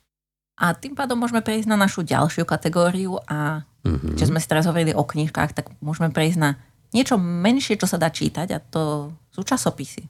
[0.59, 4.15] A tým pádom môžeme prejsť na našu ďalšiu kategóriu a mm-hmm.
[4.19, 6.59] keď sme si teraz hovorili o knižkách, tak môžeme prejsť na
[6.91, 10.03] niečo menšie, čo sa dá čítať a to sú časopisy.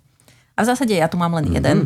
[0.58, 1.58] A v zásade ja tu mám len mm-hmm.
[1.58, 1.78] jeden.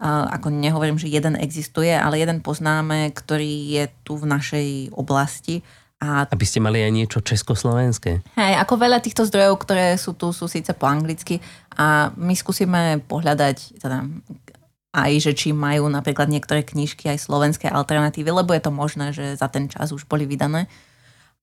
[0.00, 5.60] ako nehovorím, že jeden existuje, ale jeden poznáme, ktorý je tu v našej oblasti.
[6.00, 6.24] A...
[6.24, 8.24] Aby ste mali aj niečo československé.
[8.40, 11.44] Hej, ako veľa týchto zdrojov, ktoré sú tu, sú síce po anglicky
[11.76, 14.08] a my skúsime pohľadať teda,
[14.96, 19.36] aj, že či majú napríklad niektoré knižky aj slovenské alternatívy, lebo je to možné, že
[19.36, 20.72] za ten čas už boli vydané.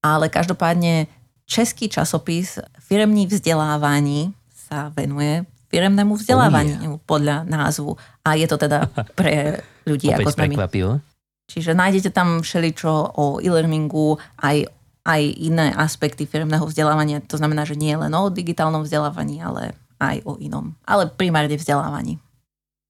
[0.02, 1.06] Ale každopádne
[1.46, 7.96] český časopis firemní vzdelávaní sa venuje firemnému vzdelávaniu oh, podľa názvu.
[8.24, 10.58] A je to teda pre ľudí ako sme my.
[11.48, 14.68] Čiže nájdete tam všeličo o e-learningu, aj,
[15.08, 17.24] aj iné aspekty firmného vzdelávania.
[17.32, 20.76] To znamená, že nie len o digitálnom vzdelávaní, ale aj o inom.
[20.84, 22.20] Ale primárne vzdelávaní.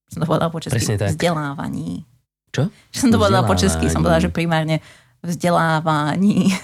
[0.09, 0.97] Som to povedala po česky.
[0.97, 2.03] Vzdelávaní.
[2.51, 2.73] Čo?
[2.89, 4.81] Že som to povedala po česky, som povedala, že primárne
[5.21, 6.57] vzdelávaní.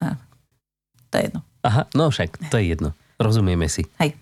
[1.10, 1.40] to je jedno.
[1.64, 2.92] Aha, no však, to je jedno.
[3.16, 3.88] Rozumieme si.
[4.00, 4.16] Hej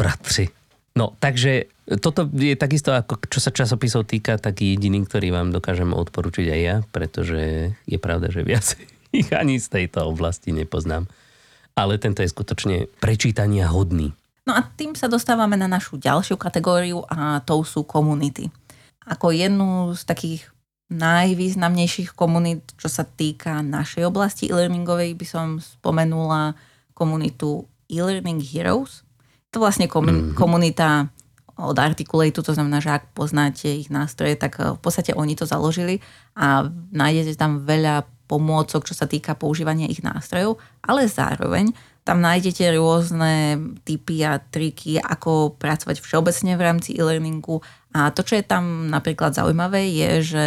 [0.00, 0.48] bratři.
[0.96, 1.64] No, takže
[1.98, 6.60] toto je takisto, ako čo sa časopisov týka, tak jediný, ktorý vám dokážem odporučiť aj
[6.62, 8.78] ja, pretože je pravda, že viac
[9.10, 11.10] ich ani z tejto oblasti nepoznám.
[11.74, 14.14] Ale tento je skutočne prečítania hodný.
[14.46, 18.50] No a tým sa dostávame na našu ďalšiu kategóriu a to sú komunity.
[19.06, 20.42] Ako jednu z takých
[20.90, 26.58] najvýznamnejších komunít, čo sa týka našej oblasti e-learningovej, by som spomenula
[26.98, 29.06] komunitu e-learning heroes,
[29.54, 30.38] to vlastne komun- mm-hmm.
[30.38, 31.10] komunita
[31.60, 35.44] od Articulate, to znamená, že ak poznáte ich nástroje, tak eh, v podstate oni to
[35.44, 36.00] založili
[36.34, 41.74] a nájdete tam veľa pomôcok, čo sa týka používania ich nástrojov, ale zároveň
[42.06, 47.60] tam nájdete rôzne typy a triky, ako pracovať všeobecne v rámci e-learningu.
[47.90, 50.44] A to, čo je tam napríklad zaujímavé, je, že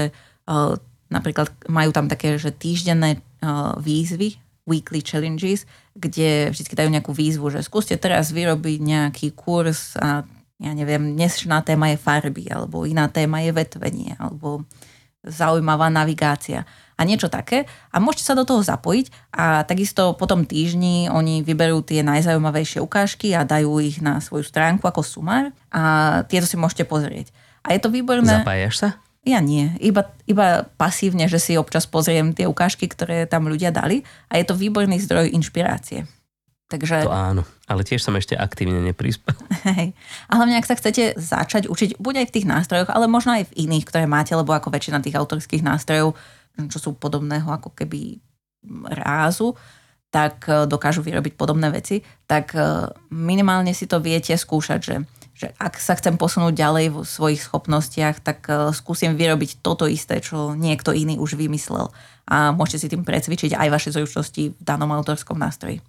[0.50, 0.74] uh,
[1.14, 7.54] napríklad majú tam také, že týždenné uh, výzvy, weekly challenges, kde vždy dajú nejakú výzvu,
[7.54, 10.26] že skúste teraz vyrobiť nejaký kurz a
[10.62, 14.66] ja neviem, dnešná téma je farby, alebo iná téma je vetvenie, alebo
[15.24, 16.68] zaujímavá navigácia
[17.00, 17.66] a niečo také.
[17.90, 22.84] A môžete sa do toho zapojiť a takisto po tom týždni oni vyberú tie najzaujímavejšie
[22.84, 27.32] ukážky a dajú ich na svoju stránku ako sumár a tieto si môžete pozrieť.
[27.64, 28.44] A je to výborné.
[28.44, 28.90] Zapájaš sa?
[29.24, 29.72] Ja nie.
[29.80, 34.44] Iba, iba pasívne, že si občas pozriem tie ukážky, ktoré tam ľudia dali a je
[34.44, 36.04] to výborný zdroj inšpirácie.
[36.74, 37.06] Takže...
[37.06, 39.38] To áno, ale tiež som ešte aktívne neprispel.
[39.78, 39.94] Hej.
[40.26, 43.54] A hlavne, ak sa chcete začať učiť, buď aj v tých nástrojoch, ale možno aj
[43.54, 46.18] v iných, ktoré máte, lebo ako väčšina tých autorských nástrojov,
[46.58, 48.18] čo sú podobného ako keby
[48.90, 49.54] rázu,
[50.10, 54.96] tak e, dokážu vyrobiť podobné veci, tak e, minimálne si to viete skúšať, že
[55.34, 60.22] že ak sa chcem posunúť ďalej vo svojich schopnostiach, tak uh, skúsim vyrobiť toto isté,
[60.22, 61.90] čo niekto iný už vymyslel.
[62.30, 65.82] A môžete si tým precvičiť aj vaše zručnosti v danom autorskom nástroji.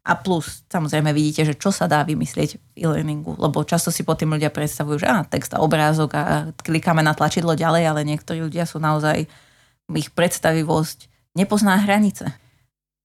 [0.00, 4.32] A plus, samozrejme vidíte, že čo sa dá vymyslieť v e-learningu, lebo často si potom
[4.32, 6.22] ľudia predstavujú, že á, text a obrázok a
[6.56, 9.28] klikáme na tlačidlo ďalej, ale niektorí ľudia sú naozaj,
[9.92, 12.32] ich predstavivosť nepozná hranice.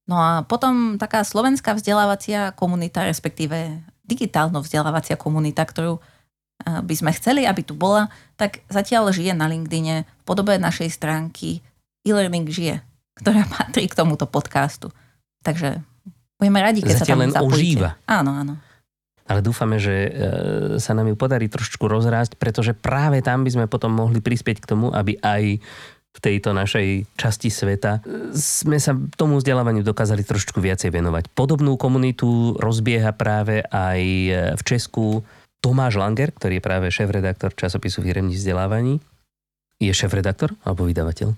[0.07, 7.11] No a potom taká slovenská vzdelávacia komunita, respektíve digitálno vzdelávacia komunita, ktorú eh, by sme
[7.17, 8.07] chceli, aby tu bola,
[8.39, 11.59] tak zatiaľ žije na LinkedIne v podobe našej stránky
[12.05, 12.85] e-learning žije,
[13.19, 14.93] ktorá patrí k tomuto podcastu.
[15.41, 15.81] Takže
[16.45, 17.57] budeme radi, keď zatiaľ sa tam len zapojíte.
[17.57, 17.89] ožíva.
[18.05, 18.53] Áno, áno.
[19.25, 20.11] Ale dúfame, že eh,
[20.77, 24.69] sa nám ju podarí trošičku rozrásť, pretože práve tam by sme potom mohli prispieť k
[24.69, 25.57] tomu, aby aj
[26.15, 27.99] v tejto našej časti sveta,
[28.31, 31.27] sme sa tomu vzdelávaniu dokázali trošku viacej venovať.
[31.35, 34.01] Podobnú komunitu rozbieha práve aj
[34.55, 35.27] v Česku
[35.59, 39.03] Tomáš Langer, ktorý je práve šéf-redaktor časopisu Firemní vzdelávaní.
[39.75, 41.35] Je šéf-redaktor alebo vydavateľ?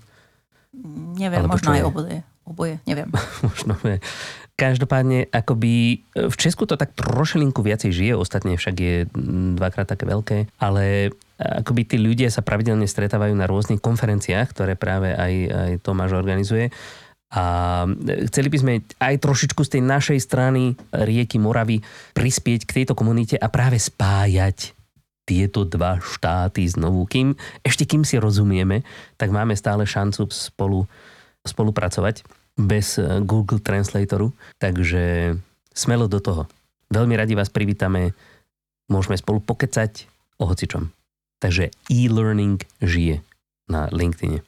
[1.18, 2.16] Neviem, alebo možno aj oboje.
[2.46, 3.10] Oboje, neviem.
[3.50, 3.98] možno je.
[4.58, 9.06] Každopádne, akoby v Česku to tak trošilinku viacej žije, ostatne však je
[9.54, 15.14] dvakrát také veľké, ale akoby tí ľudia sa pravidelne stretávajú na rôznych konferenciách, ktoré práve
[15.14, 16.74] aj, aj Tomáš organizuje.
[17.30, 17.86] A
[18.26, 21.78] chceli by sme aj trošičku z tej našej strany rieky Moravy
[22.18, 24.74] prispieť k tejto komunite a práve spájať
[25.22, 27.06] tieto dva štáty znovu.
[27.06, 28.82] Kým, ešte kým si rozumieme,
[29.20, 30.88] tak máme stále šancu spolu,
[31.46, 32.26] spolupracovať
[32.58, 35.32] bez eh, Google Translatoru, takže
[35.70, 36.50] smelo do toho.
[36.90, 38.12] Veľmi radi vás privítame,
[38.90, 40.10] môžeme spolu pokecať
[40.42, 40.90] o hocičom.
[41.38, 43.22] Takže e-learning žije
[43.70, 44.42] na LinkedIn.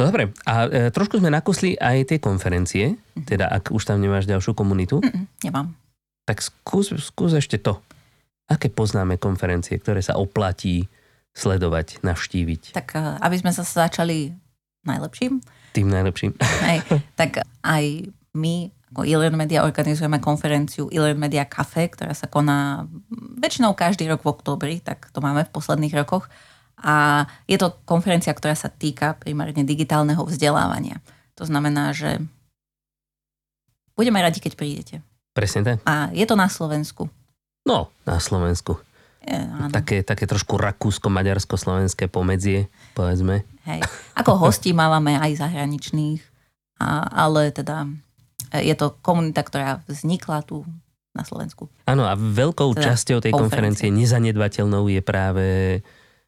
[0.00, 3.28] No dobre, a e, trošku sme nakusli aj tie konferencie, mm-hmm.
[3.28, 5.04] teda ak už tam nemáš ďalšiu komunitu.
[5.04, 5.76] Mm-mm, nemám.
[6.24, 7.76] Tak skús, skús ešte to.
[8.48, 10.88] Aké poznáme konferencie, ktoré sa oplatí
[11.36, 12.72] sledovať, navštíviť?
[12.72, 14.32] Tak e, aby sme sa začali
[14.88, 16.36] najlepším, tým najlepším.
[16.38, 16.78] Hej,
[17.16, 17.84] tak aj
[18.36, 22.84] my ako e Media organizujeme konferenciu e Media Cafe, ktorá sa koná
[23.40, 26.28] väčšinou každý rok v oktobri, tak to máme v posledných rokoch.
[26.76, 31.00] A je to konferencia, ktorá sa týka primárne digitálneho vzdelávania.
[31.40, 32.20] To znamená, že
[33.96, 34.96] budeme radi, keď prídete.
[35.32, 35.76] Presne tak.
[35.88, 37.08] A je to na Slovensku.
[37.64, 38.76] No, na Slovensku.
[39.22, 39.70] Áno.
[39.70, 42.66] Také, také trošku rakúsko-maďarsko-slovenské pomedzie,
[42.98, 43.46] povedzme.
[43.70, 43.86] Hej.
[44.18, 46.18] Ako hostí máme aj zahraničných,
[46.82, 47.86] a, ale teda
[48.50, 50.66] e, je to komunita, ktorá vznikla tu
[51.14, 51.70] na Slovensku.
[51.86, 53.88] Áno, a veľkou Teda časťou tej konferencie, konferencie.
[53.94, 55.46] nezanedbateľnou je práve
[55.78, 55.80] e,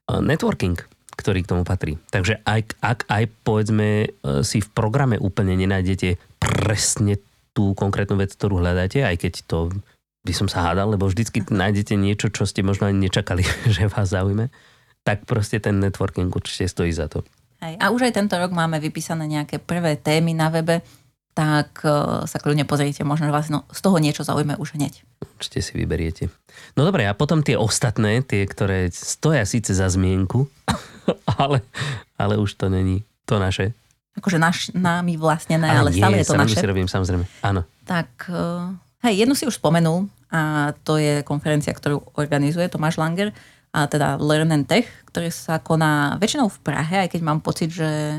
[0.06, 0.78] networking,
[1.18, 1.98] ktorý k tomu patrí.
[2.14, 4.08] Takže ak, ak aj povedzme e,
[4.46, 7.18] si v programe úplne nenájdete presne
[7.54, 9.58] tú konkrétnu vec, ktorú hľadáte, aj keď to
[10.24, 14.10] by som sa hádal, lebo vždycky nájdete niečo, čo ste možno ani nečakali, že vás
[14.10, 14.48] zaujme,
[15.04, 17.22] tak proste ten networking určite stojí za to.
[17.60, 17.76] Hej.
[17.80, 20.84] A už aj tento rok máme vypísané nejaké prvé témy na webe,
[21.34, 25.02] tak e, sa kľudne pozrite, možno vás no, z toho niečo zaujme už hneď.
[25.20, 26.30] Určite si vyberiete.
[26.78, 30.46] No dobre, a potom tie ostatné, tie, ktoré stoja síce za zmienku,
[31.42, 31.66] ale,
[32.14, 33.74] ale už to není to naše.
[34.14, 36.54] Akože naš, nami vlastnené, ale, nie, stále je to naše.
[36.62, 37.26] si robím, samozrejme.
[37.42, 37.66] Áno.
[37.82, 40.40] Tak eh, hej, jednu si už spomenul a
[40.82, 43.30] to je konferencia, ktorú organizuje Tomáš Langer
[43.70, 47.70] a teda Learn and Tech, ktorý sa koná väčšinou v Prahe, aj keď mám pocit,
[47.70, 48.18] že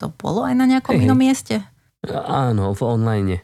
[0.00, 1.06] to bolo aj na nejakom Hej, hej.
[1.06, 1.54] inom mieste.
[2.24, 3.36] Áno, v online.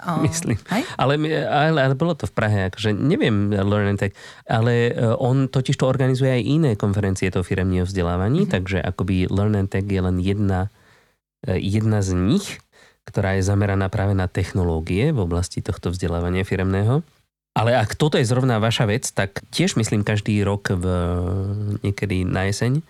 [0.00, 0.56] O, Myslím.
[0.72, 0.82] Hej?
[0.96, 4.16] Ale, ale, ale bolo to v Prahe, akože neviem Learn and Tech,
[4.48, 8.50] ale e, on totiž to organizuje aj iné konferencie to firemního vzdelávaní, Mhm.
[8.50, 10.72] takže akoby Learn and Tech je len jedna,
[11.44, 12.60] e, jedna z nich,
[13.08, 17.04] ktorá je zameraná práve na technológie v oblasti tohto vzdelávania firemného.
[17.56, 20.84] Ale ak toto je zrovna vaša vec, tak tiež myslím každý rok v,
[21.82, 22.80] niekedy na jeseň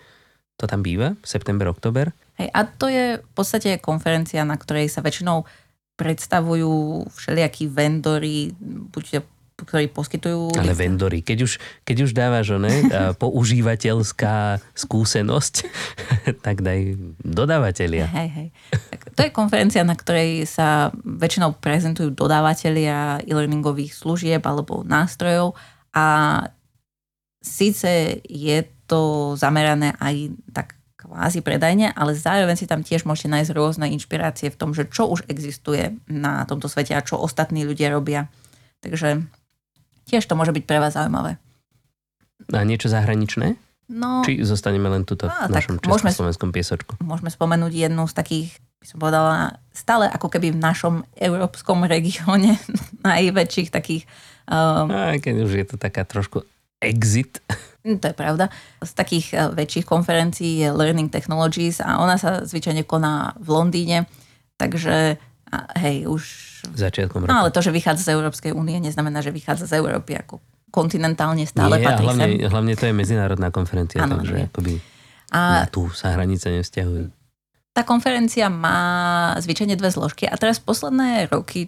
[0.61, 2.13] to tam býva, september, oktober.
[2.37, 5.49] Hej, a to je v podstate konferencia, na ktorej sa väčšinou
[5.97, 8.53] predstavujú všelijakí vendory,
[8.93, 9.03] buď
[9.65, 10.57] ktorí poskytujú...
[10.57, 11.51] Ale vendory, keď už,
[11.85, 15.55] keď už dávaš one, a používateľská skúsenosť,
[16.45, 18.09] tak daj dodávateľia.
[18.09, 18.47] Hej, hej.
[18.71, 25.55] Tak to je konferencia, na ktorej sa väčšinou prezentujú dodávateľia e-learningových služieb alebo nástrojov
[25.91, 26.05] a
[27.41, 30.67] síce je to zamerané aj tak
[31.01, 35.09] kvázi predajne, ale zároveň si tam tiež môžete nájsť rôzne inšpirácie v tom, že čo
[35.09, 38.29] už existuje na tomto svete a čo ostatní ľudia robia.
[38.85, 39.25] Takže
[40.11, 41.39] tiež to môže byť pre vás zaujímavé.
[42.51, 43.55] A niečo zahraničné?
[43.91, 46.95] No, Či zostaneme len tuto Á, v našom československom piesočku?
[47.03, 49.35] môžeme spomenúť jednu z takých, by som povedala,
[49.75, 52.55] stále ako keby v našom európskom regióne
[53.07, 54.07] najväčších takých,
[54.47, 56.47] um, Aj keď už je to taká trošku
[56.79, 57.43] exit.
[57.83, 58.47] to je pravda,
[58.79, 64.07] z takých uh, väčších konferencií je Learning Technologies a ona sa zvyčajne koná v Londýne,
[64.55, 65.19] takže
[65.51, 66.23] a hej, už...
[66.69, 67.31] Začiatkom roka.
[67.31, 70.37] No ale to, že vychádza z Európskej únie, neznamená, že vychádza z Európy, ako
[70.71, 72.47] kontinentálne stále Nie, patrí hlavne, sem.
[72.47, 74.73] hlavne to je medzinárodná konferencia, Áno, takže akoby
[75.35, 77.11] A na tú sa hranice nevzťahujú.
[77.75, 78.79] tá konferencia má
[79.39, 81.67] zvyčajne dve zložky a teraz posledné roky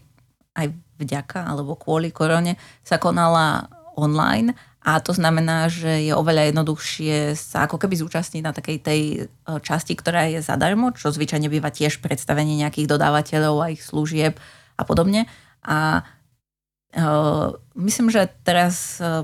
[0.55, 3.67] aj vďaka alebo kvôli korone sa konala
[3.99, 9.01] online a to znamená, že je oveľa jednoduchšie sa ako keby zúčastniť na takej tej
[9.15, 9.17] e,
[9.63, 14.35] časti, ktorá je zadarmo, čo zvyčajne býva tiež predstavenie nejakých dodávateľov a ich služieb
[14.77, 15.29] a podobne.
[15.63, 16.03] A
[16.97, 19.23] uh, myslím, že teraz uh,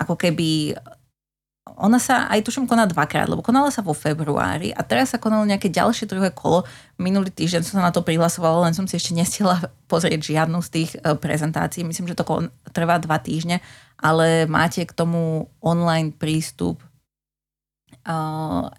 [0.00, 0.74] ako keby
[1.74, 5.42] ona sa aj tuším koná dvakrát, lebo konala sa vo februári a teraz sa konalo
[5.42, 6.62] nejaké ďalšie druhé kolo.
[7.00, 9.58] Minulý týždeň som sa na to prihlasovala, len som si ešte nestihla
[9.92, 11.82] pozrieť žiadnu z tých e, prezentácií.
[11.82, 13.58] Myslím, že to kon- trvá dva týždne,
[13.98, 16.78] ale máte k tomu online prístup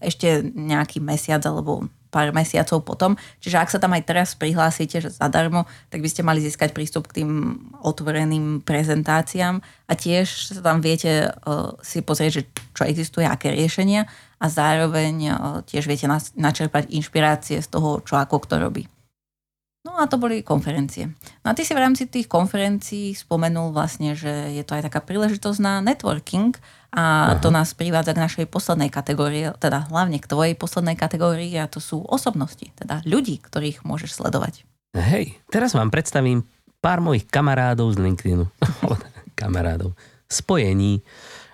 [0.06, 3.20] ešte nejaký mesiac alebo pár mesiacov potom.
[3.44, 7.12] Čiže ak sa tam aj teraz prihlásite, že zadarmo, tak by ste mali získať prístup
[7.12, 13.28] k tým otvoreným prezentáciám a tiež sa tam viete uh, si pozrieť, že čo existuje,
[13.28, 14.08] aké riešenia
[14.40, 15.36] a zároveň uh,
[15.68, 16.08] tiež viete
[16.40, 18.88] načerpať inšpirácie z toho, čo ako kto robí.
[19.96, 21.08] No a to boli konferencie.
[21.40, 25.00] No a ty si v rámci tých konferencií spomenul vlastne, že je to aj taká
[25.00, 26.52] príležitosť na networking
[26.92, 27.40] a Aha.
[27.40, 31.80] to nás privádza k našej poslednej kategórii, teda hlavne k tvojej poslednej kategórii a to
[31.80, 34.68] sú osobnosti, teda ľudí, ktorých môžeš sledovať.
[35.00, 36.44] Hej, teraz vám predstavím
[36.84, 38.52] pár mojich kamarádov z LinkedInu.
[39.40, 39.96] kamarádov.
[40.28, 41.00] Spojení.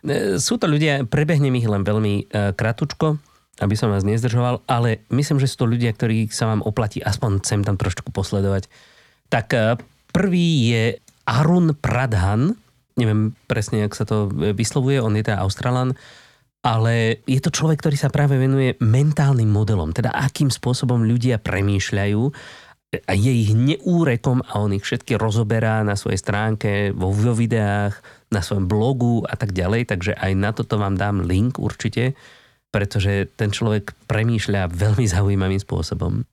[0.01, 3.21] E, Sú to ľudia, prebehnem ich len veľmi e, kratučko,
[3.61, 7.45] aby som vás nezdržoval, ale myslím, že sú to ľudia, ktorých sa vám oplatí aspoň
[7.45, 8.65] sem tam trošku posledovať.
[9.29, 9.77] Tak e,
[10.09, 10.83] prvý je
[11.29, 12.57] Arun Pradhan,
[12.97, 15.93] neviem presne, jak sa to e, vyslovuje, on je teda Australan,
[16.61, 22.21] ale je to človek, ktorý sa práve venuje mentálnym modelom, teda akým spôsobom ľudia premýšľajú
[22.91, 27.95] a je ich neúrekom a on ich všetky rozoberá na svojej stránke, vo videách,
[28.29, 32.19] na svojom blogu a tak ďalej, takže aj na toto vám dám link určite,
[32.71, 36.23] pretože ten človek premýšľa veľmi zaujímavým spôsobom.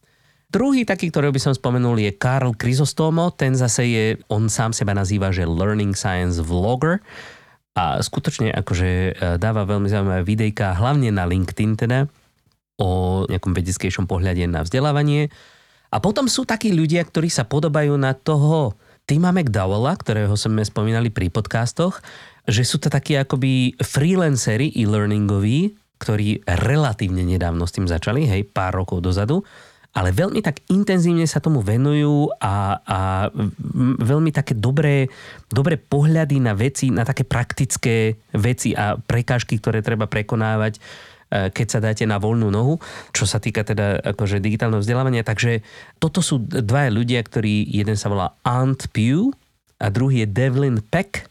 [0.48, 3.28] Druhý taký, ktorý by som spomenul, je Karl Chrysostomo.
[3.36, 7.04] Ten zase je, on sám seba nazýva, že Learning Science Vlogger.
[7.76, 12.08] A skutočne akože e, dáva veľmi zaujímavé videjka, hlavne na LinkedIn teda,
[12.80, 15.28] o nejakom vedeckejšom pohľade na vzdelávanie.
[15.92, 18.72] A potom sú takí ľudia, ktorí sa podobajú na toho
[19.04, 22.00] Tima McDowella, ktorého sme spomínali pri podcastoch,
[22.48, 28.78] že sú to takí akoby freelancery e-learningoví, ktorí relatívne nedávno s tým začali, hej, pár
[28.78, 29.42] rokov dozadu
[29.96, 32.98] ale veľmi tak intenzívne sa tomu venujú a, a
[33.98, 35.08] veľmi také dobré,
[35.48, 40.80] dobré pohľady na veci, na také praktické veci a prekážky, ktoré treba prekonávať e,
[41.50, 42.76] keď sa dáte na voľnú nohu,
[43.16, 45.26] čo sa týka teda akože digitálneho vzdelávania.
[45.26, 45.64] Takže
[45.96, 49.32] toto sú dvaja ľudia, ktorí, jeden sa volá Ant Pugh
[49.80, 51.26] a druhý je Devlin Peck,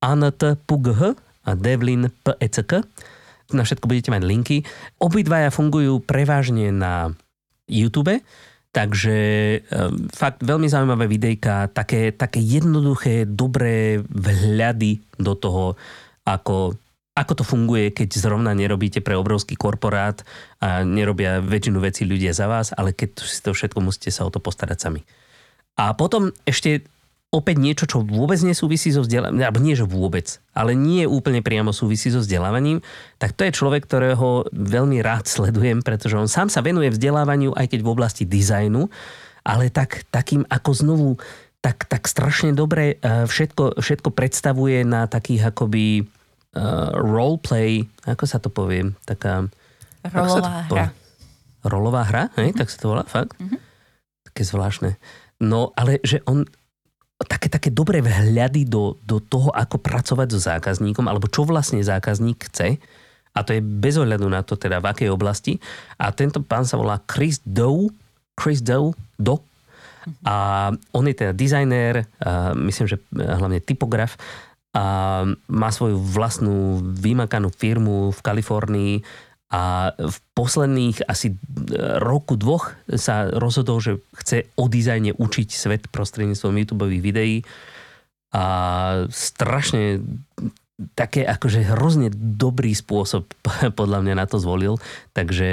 [0.00, 2.82] Anat Pugh a Devlin Peck.
[3.52, 4.56] Na všetko budete mať linky.
[5.02, 7.14] Obidvaja fungujú prevažne na
[7.70, 8.22] YouTube.
[8.70, 9.18] Takže
[9.66, 15.74] um, fakt veľmi zaujímavé videjka, také, také jednoduché, dobré vhľady do toho,
[16.22, 16.78] ako,
[17.18, 20.22] ako to funguje, keď zrovna nerobíte pre obrovský korporát
[20.62, 24.30] a nerobia väčšinu vecí ľudia za vás, ale keď si to všetko musíte sa o
[24.30, 25.02] to postarať sami.
[25.74, 26.86] A potom ešte
[27.30, 31.70] opäť niečo, čo vôbec nesúvisí so vzdelávaním, alebo nie, že vôbec, ale nie úplne priamo
[31.70, 32.82] súvisí so vzdelávaním,
[33.22, 37.70] tak to je človek, ktorého veľmi rád sledujem, pretože on sám sa venuje vzdelávaniu, aj
[37.70, 38.90] keď v oblasti dizajnu,
[39.46, 41.10] ale tak, takým ako znovu,
[41.62, 48.42] tak, tak strašne dobre eh, všetko, všetko predstavuje na takých akoby uh, roleplay, ako sa
[48.42, 49.46] to povie, taká...
[50.00, 50.86] Rolová hra.
[51.60, 52.58] Rolová hra, hej, mm-hmm.
[52.58, 53.36] tak sa to volá, fakt?
[53.36, 53.58] Mm-hmm.
[54.32, 54.90] Také zvláštne.
[55.40, 56.48] No, ale že on
[57.28, 62.48] také, také dobré vhľady do, do toho, ako pracovať so zákazníkom, alebo čo vlastne zákazník
[62.48, 62.80] chce.
[63.30, 65.60] A to je bez ohľadu na to, teda v akej oblasti.
[66.00, 67.92] A tento pán sa volá Chris Doe.
[68.34, 68.96] Chris Doe.
[69.20, 69.44] Do.
[70.24, 72.08] A on je teda dizajnér,
[72.56, 74.16] myslím, že hlavne typograf.
[74.72, 78.94] A má svoju vlastnú vymakanú firmu v Kalifornii
[79.50, 81.34] a v posledných asi
[81.98, 87.42] roku, dvoch sa rozhodol, že chce o dizajne učiť svet prostredníctvom YouTube videí
[88.30, 88.44] a
[89.10, 90.06] strašne
[90.94, 93.26] také akože hrozne dobrý spôsob
[93.78, 94.78] podľa mňa na to zvolil,
[95.12, 95.48] takže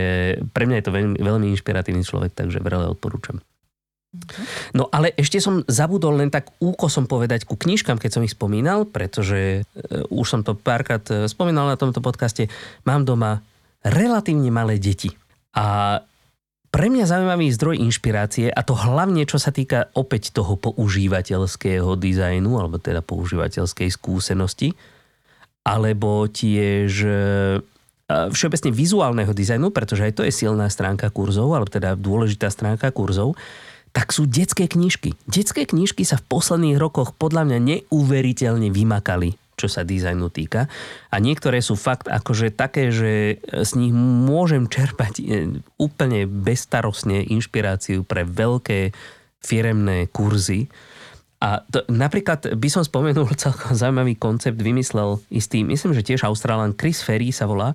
[0.54, 3.42] pre mňa je to veľmi, veľmi inšpiratívny človek, takže veľmi odporúčam.
[4.72, 8.88] No ale ešte som zabudol len tak úkosom povedať ku knižkám, keď som ich spomínal,
[8.88, 9.72] pretože e,
[10.08, 12.48] už som to párkrát e, spomínal na tomto podcaste.
[12.88, 13.44] Mám doma
[13.86, 15.14] relatívne malé deti.
[15.58, 16.00] A
[16.68, 22.52] pre mňa zaujímavý zdroj inšpirácie a to hlavne čo sa týka opäť toho používateľského dizajnu
[22.60, 24.76] alebo teda používateľskej skúsenosti
[25.64, 27.12] alebo tiež e,
[28.08, 33.36] všeobecne vizuálneho dizajnu, pretože aj to je silná stránka kurzov, alebo teda dôležitá stránka kurzov,
[33.92, 35.20] tak sú detské knižky.
[35.28, 40.70] Detské knižky sa v posledných rokoch podľa mňa neuveriteľne vymakali čo sa dizajnu týka.
[41.10, 45.24] A niektoré sú fakt akože také, že z nich môžem čerpať e,
[45.82, 48.94] úplne bezstarostne inšpiráciu pre veľké
[49.42, 50.70] firemné kurzy.
[51.42, 56.78] A to, napríklad by som spomenul celkom zaujímavý koncept, vymyslel istý, myslím, že tiež Australan
[56.78, 57.74] Chris Ferry sa volá,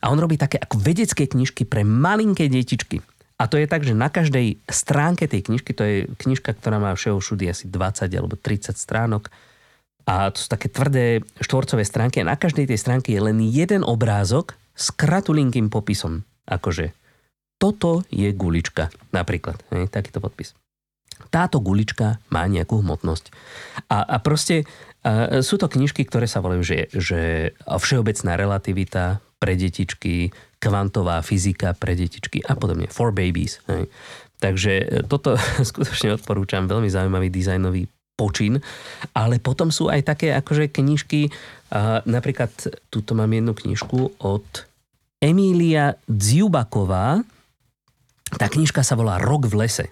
[0.00, 3.04] a on robí také ako vedecké knižky pre malinké detičky.
[3.40, 6.92] A to je tak, že na každej stránke tej knižky, to je knižka, ktorá má
[6.92, 9.32] všeho všudy asi 20 alebo 30 stránok,
[10.10, 13.86] a to sú také tvrdé štvorcové stránky a na každej tej stránke je len jeden
[13.86, 16.26] obrázok s kratulinkým popisom.
[16.50, 16.90] Akože
[17.62, 19.62] toto je gulička, napríklad.
[19.70, 20.58] Hej, takýto podpis.
[21.30, 23.30] Táto gulička má nejakú hmotnosť.
[23.86, 24.66] A, a proste
[25.00, 27.20] a sú to knižky, ktoré sa volajú, že, že
[27.64, 32.90] všeobecná relativita pre detičky, kvantová fyzika pre detičky a podobne.
[32.90, 33.62] For babies.
[33.70, 33.88] Hej.
[34.42, 35.38] Takže toto
[35.70, 36.66] skutočne odporúčam.
[36.66, 37.86] Veľmi zaujímavý dizajnový
[38.20, 38.60] počin,
[39.16, 41.32] ale potom sú aj také akože knižky,
[42.04, 42.52] napríklad
[42.92, 44.44] tuto mám jednu knižku od
[45.24, 47.24] Emília Dziubaková,
[48.36, 49.86] tá knižka sa volá Rok v lese.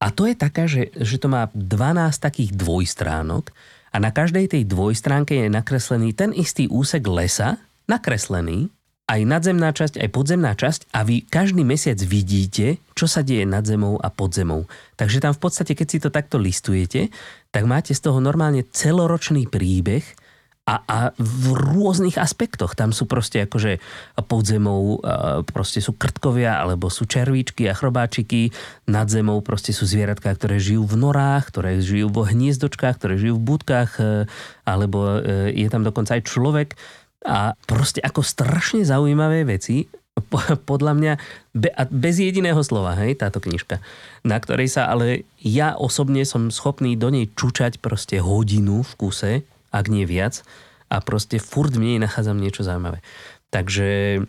[0.00, 3.52] A to je taká, že, že to má 12 takých dvojstránok
[3.92, 8.72] a na každej tej dvojstránke je nakreslený ten istý úsek lesa, nakreslený
[9.10, 13.66] aj nadzemná časť, aj podzemná časť a vy každý mesiac vidíte, čo sa deje nad
[13.66, 14.70] zemou a pod zemou.
[14.94, 17.10] Takže tam v podstate, keď si to takto listujete,
[17.50, 20.06] tak máte z toho normálne celoročný príbeh
[20.70, 22.78] a, a v rôznych aspektoch.
[22.78, 23.82] Tam sú proste akože
[24.30, 25.02] pod zemou
[25.50, 28.54] proste sú krtkovia, alebo sú červíčky a chrobáčiky.
[28.86, 33.42] Nad zemou proste sú zvieratká, ktoré žijú v norách, ktoré žijú vo hniezdočkách, ktoré žijú
[33.42, 34.02] v budkách, e,
[34.62, 36.78] alebo e, je tam dokonca aj človek.
[37.24, 39.88] A proste ako strašne zaujímavé veci,
[40.68, 41.12] podľa mňa
[41.88, 43.80] bez jediného slova, hej, táto knižka,
[44.26, 49.32] na ktorej sa ale ja osobne som schopný do nej čučať proste hodinu v kuse,
[49.72, 50.44] ak nie viac,
[50.90, 53.00] a proste furt v nej nachádzam niečo zaujímavé.
[53.54, 54.20] Takže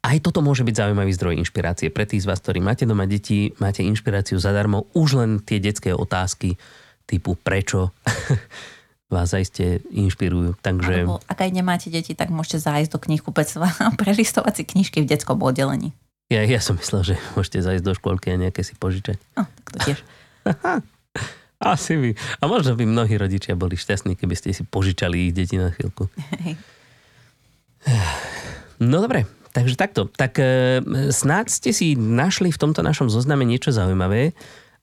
[0.00, 3.52] aj toto môže byť zaujímavý zdroj inšpirácie pre tých z vás, ktorí máte doma deti,
[3.60, 6.56] máte inšpiráciu zadarmo, už len tie detské otázky
[7.04, 7.92] typu prečo
[9.10, 10.54] vás zaiste inšpirujú.
[10.62, 11.04] Takže...
[11.04, 15.10] Alebo ak aj nemáte deti, tak môžete zájsť do knihkupectva a prelistovať si knižky v
[15.10, 15.90] detskom oddelení.
[16.30, 19.18] Ja, ja som myslel, že môžete zájsť do škôlky a nejaké si požičať.
[19.34, 19.98] No, tak to tiež.
[21.60, 22.10] Asi by.
[22.40, 26.08] A možno by mnohí rodičia boli šťastní, keby ste si požičali ich deti na chvíľku.
[28.80, 30.08] No dobre, takže takto.
[30.08, 30.80] Tak e,
[31.12, 34.32] snáď ste si našli v tomto našom zozname niečo zaujímavé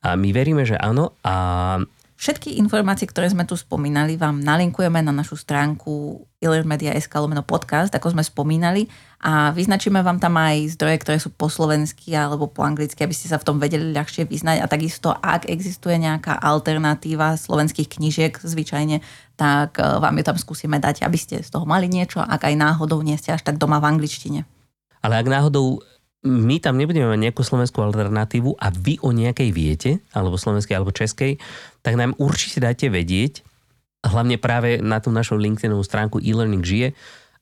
[0.05, 1.17] a my veríme, že áno.
[1.25, 1.81] A
[2.17, 8.17] Všetky informácie, ktoré sme tu spomínali, vám nalinkujeme na našu stránku illermedia.sk lomeno podcast, ako
[8.17, 8.89] sme spomínali
[9.21, 13.29] a vyznačíme vám tam aj zdroje, ktoré sú po slovensky alebo po anglicky, aby ste
[13.29, 18.97] sa v tom vedeli ľahšie vyznať a takisto, ak existuje nejaká alternatíva slovenských knížiek zvyčajne,
[19.37, 22.57] tak e, vám ju tam skúsime dať, aby ste z toho mali niečo, ak aj
[22.57, 24.41] náhodou nie ste až tak doma v angličtine.
[25.05, 25.85] Ale ak náhodou
[26.25, 30.95] my tam nebudeme mať nejakú slovenskú alternatívu a vy o nejakej viete, alebo slovenskej, alebo
[30.95, 31.37] českej,
[31.85, 33.45] tak nám určite dajte vedieť,
[34.01, 36.87] hlavne práve na tú našu LinkedInovú stránku e-learning žije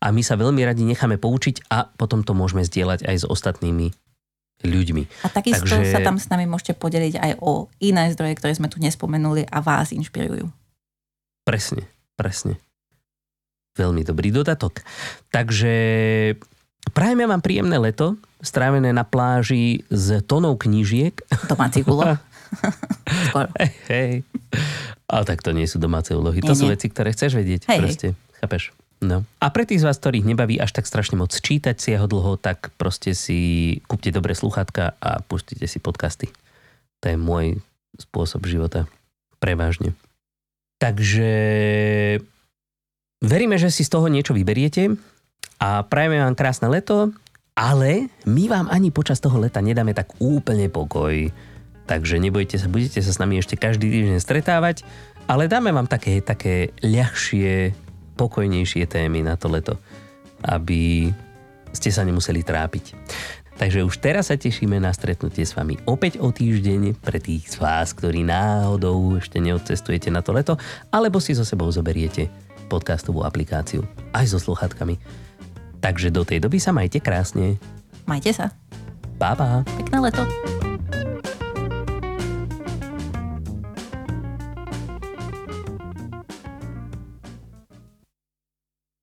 [0.03, 3.95] a my sa veľmi radi necháme poučiť a potom to môžeme zdieľať aj s ostatnými
[4.65, 5.03] ľuďmi.
[5.23, 5.91] A takisto Takže...
[5.91, 9.59] sa tam s nami môžete podeliť aj o iné zdroje, ktoré sme tu nespomenuli a
[9.59, 10.47] vás inšpirujú.
[11.45, 11.85] Presne,
[12.17, 12.57] presne.
[13.75, 14.81] Veľmi dobrý dodatok.
[15.29, 15.73] Takže
[16.91, 21.17] prajeme vám príjemné leto, strávené na pláži s tonou knížiek.
[21.51, 22.19] Domáci úloh.
[23.59, 24.11] Hej, hej.
[25.09, 26.39] Ale tak to nie sú domáce úlohy.
[26.39, 26.61] Nie, to nie.
[26.63, 27.67] sú veci, ktoré chceš vedieť.
[27.67, 28.07] Hej, proste.
[28.15, 28.39] Hej.
[28.39, 28.63] Chápeš?
[29.03, 29.27] No.
[29.43, 32.39] A pre tých z vás, ktorých nebaví až tak strašne moc čítať si jeho dlho,
[32.39, 36.31] tak proste si kúpte dobré sluchátka a pustite si podcasty.
[37.03, 37.59] To je môj
[37.99, 38.87] spôsob života.
[39.43, 39.93] Prevážne.
[40.79, 41.29] Takže
[43.19, 44.95] veríme, že si z toho niečo vyberiete
[45.59, 47.15] a prajeme vám krásne leto
[47.55, 51.31] ale my vám ani počas toho leta nedáme tak úplne pokoj.
[51.87, 54.83] Takže nebojte sa, budete sa s nami ešte každý týždeň stretávať,
[55.31, 57.71] ale dáme vám také, také ľahšie,
[58.19, 59.79] pokojnejšie témy na to leto,
[60.43, 61.13] aby
[61.71, 62.91] ste sa nemuseli trápiť.
[63.55, 67.63] Takže už teraz sa tešíme na stretnutie s vami opäť o týždeň pre tých z
[67.63, 70.59] vás, ktorí náhodou ešte neodcestujete na to leto,
[70.91, 72.27] alebo si so sebou zoberiete
[72.67, 75.24] podcastovú aplikáciu aj so sluchatkami.
[75.85, 77.61] Takže do tej doby sa majte krásne.
[78.09, 78.49] Majte sa.
[79.21, 79.61] Pa, pa.
[79.77, 80.25] Pekné leto.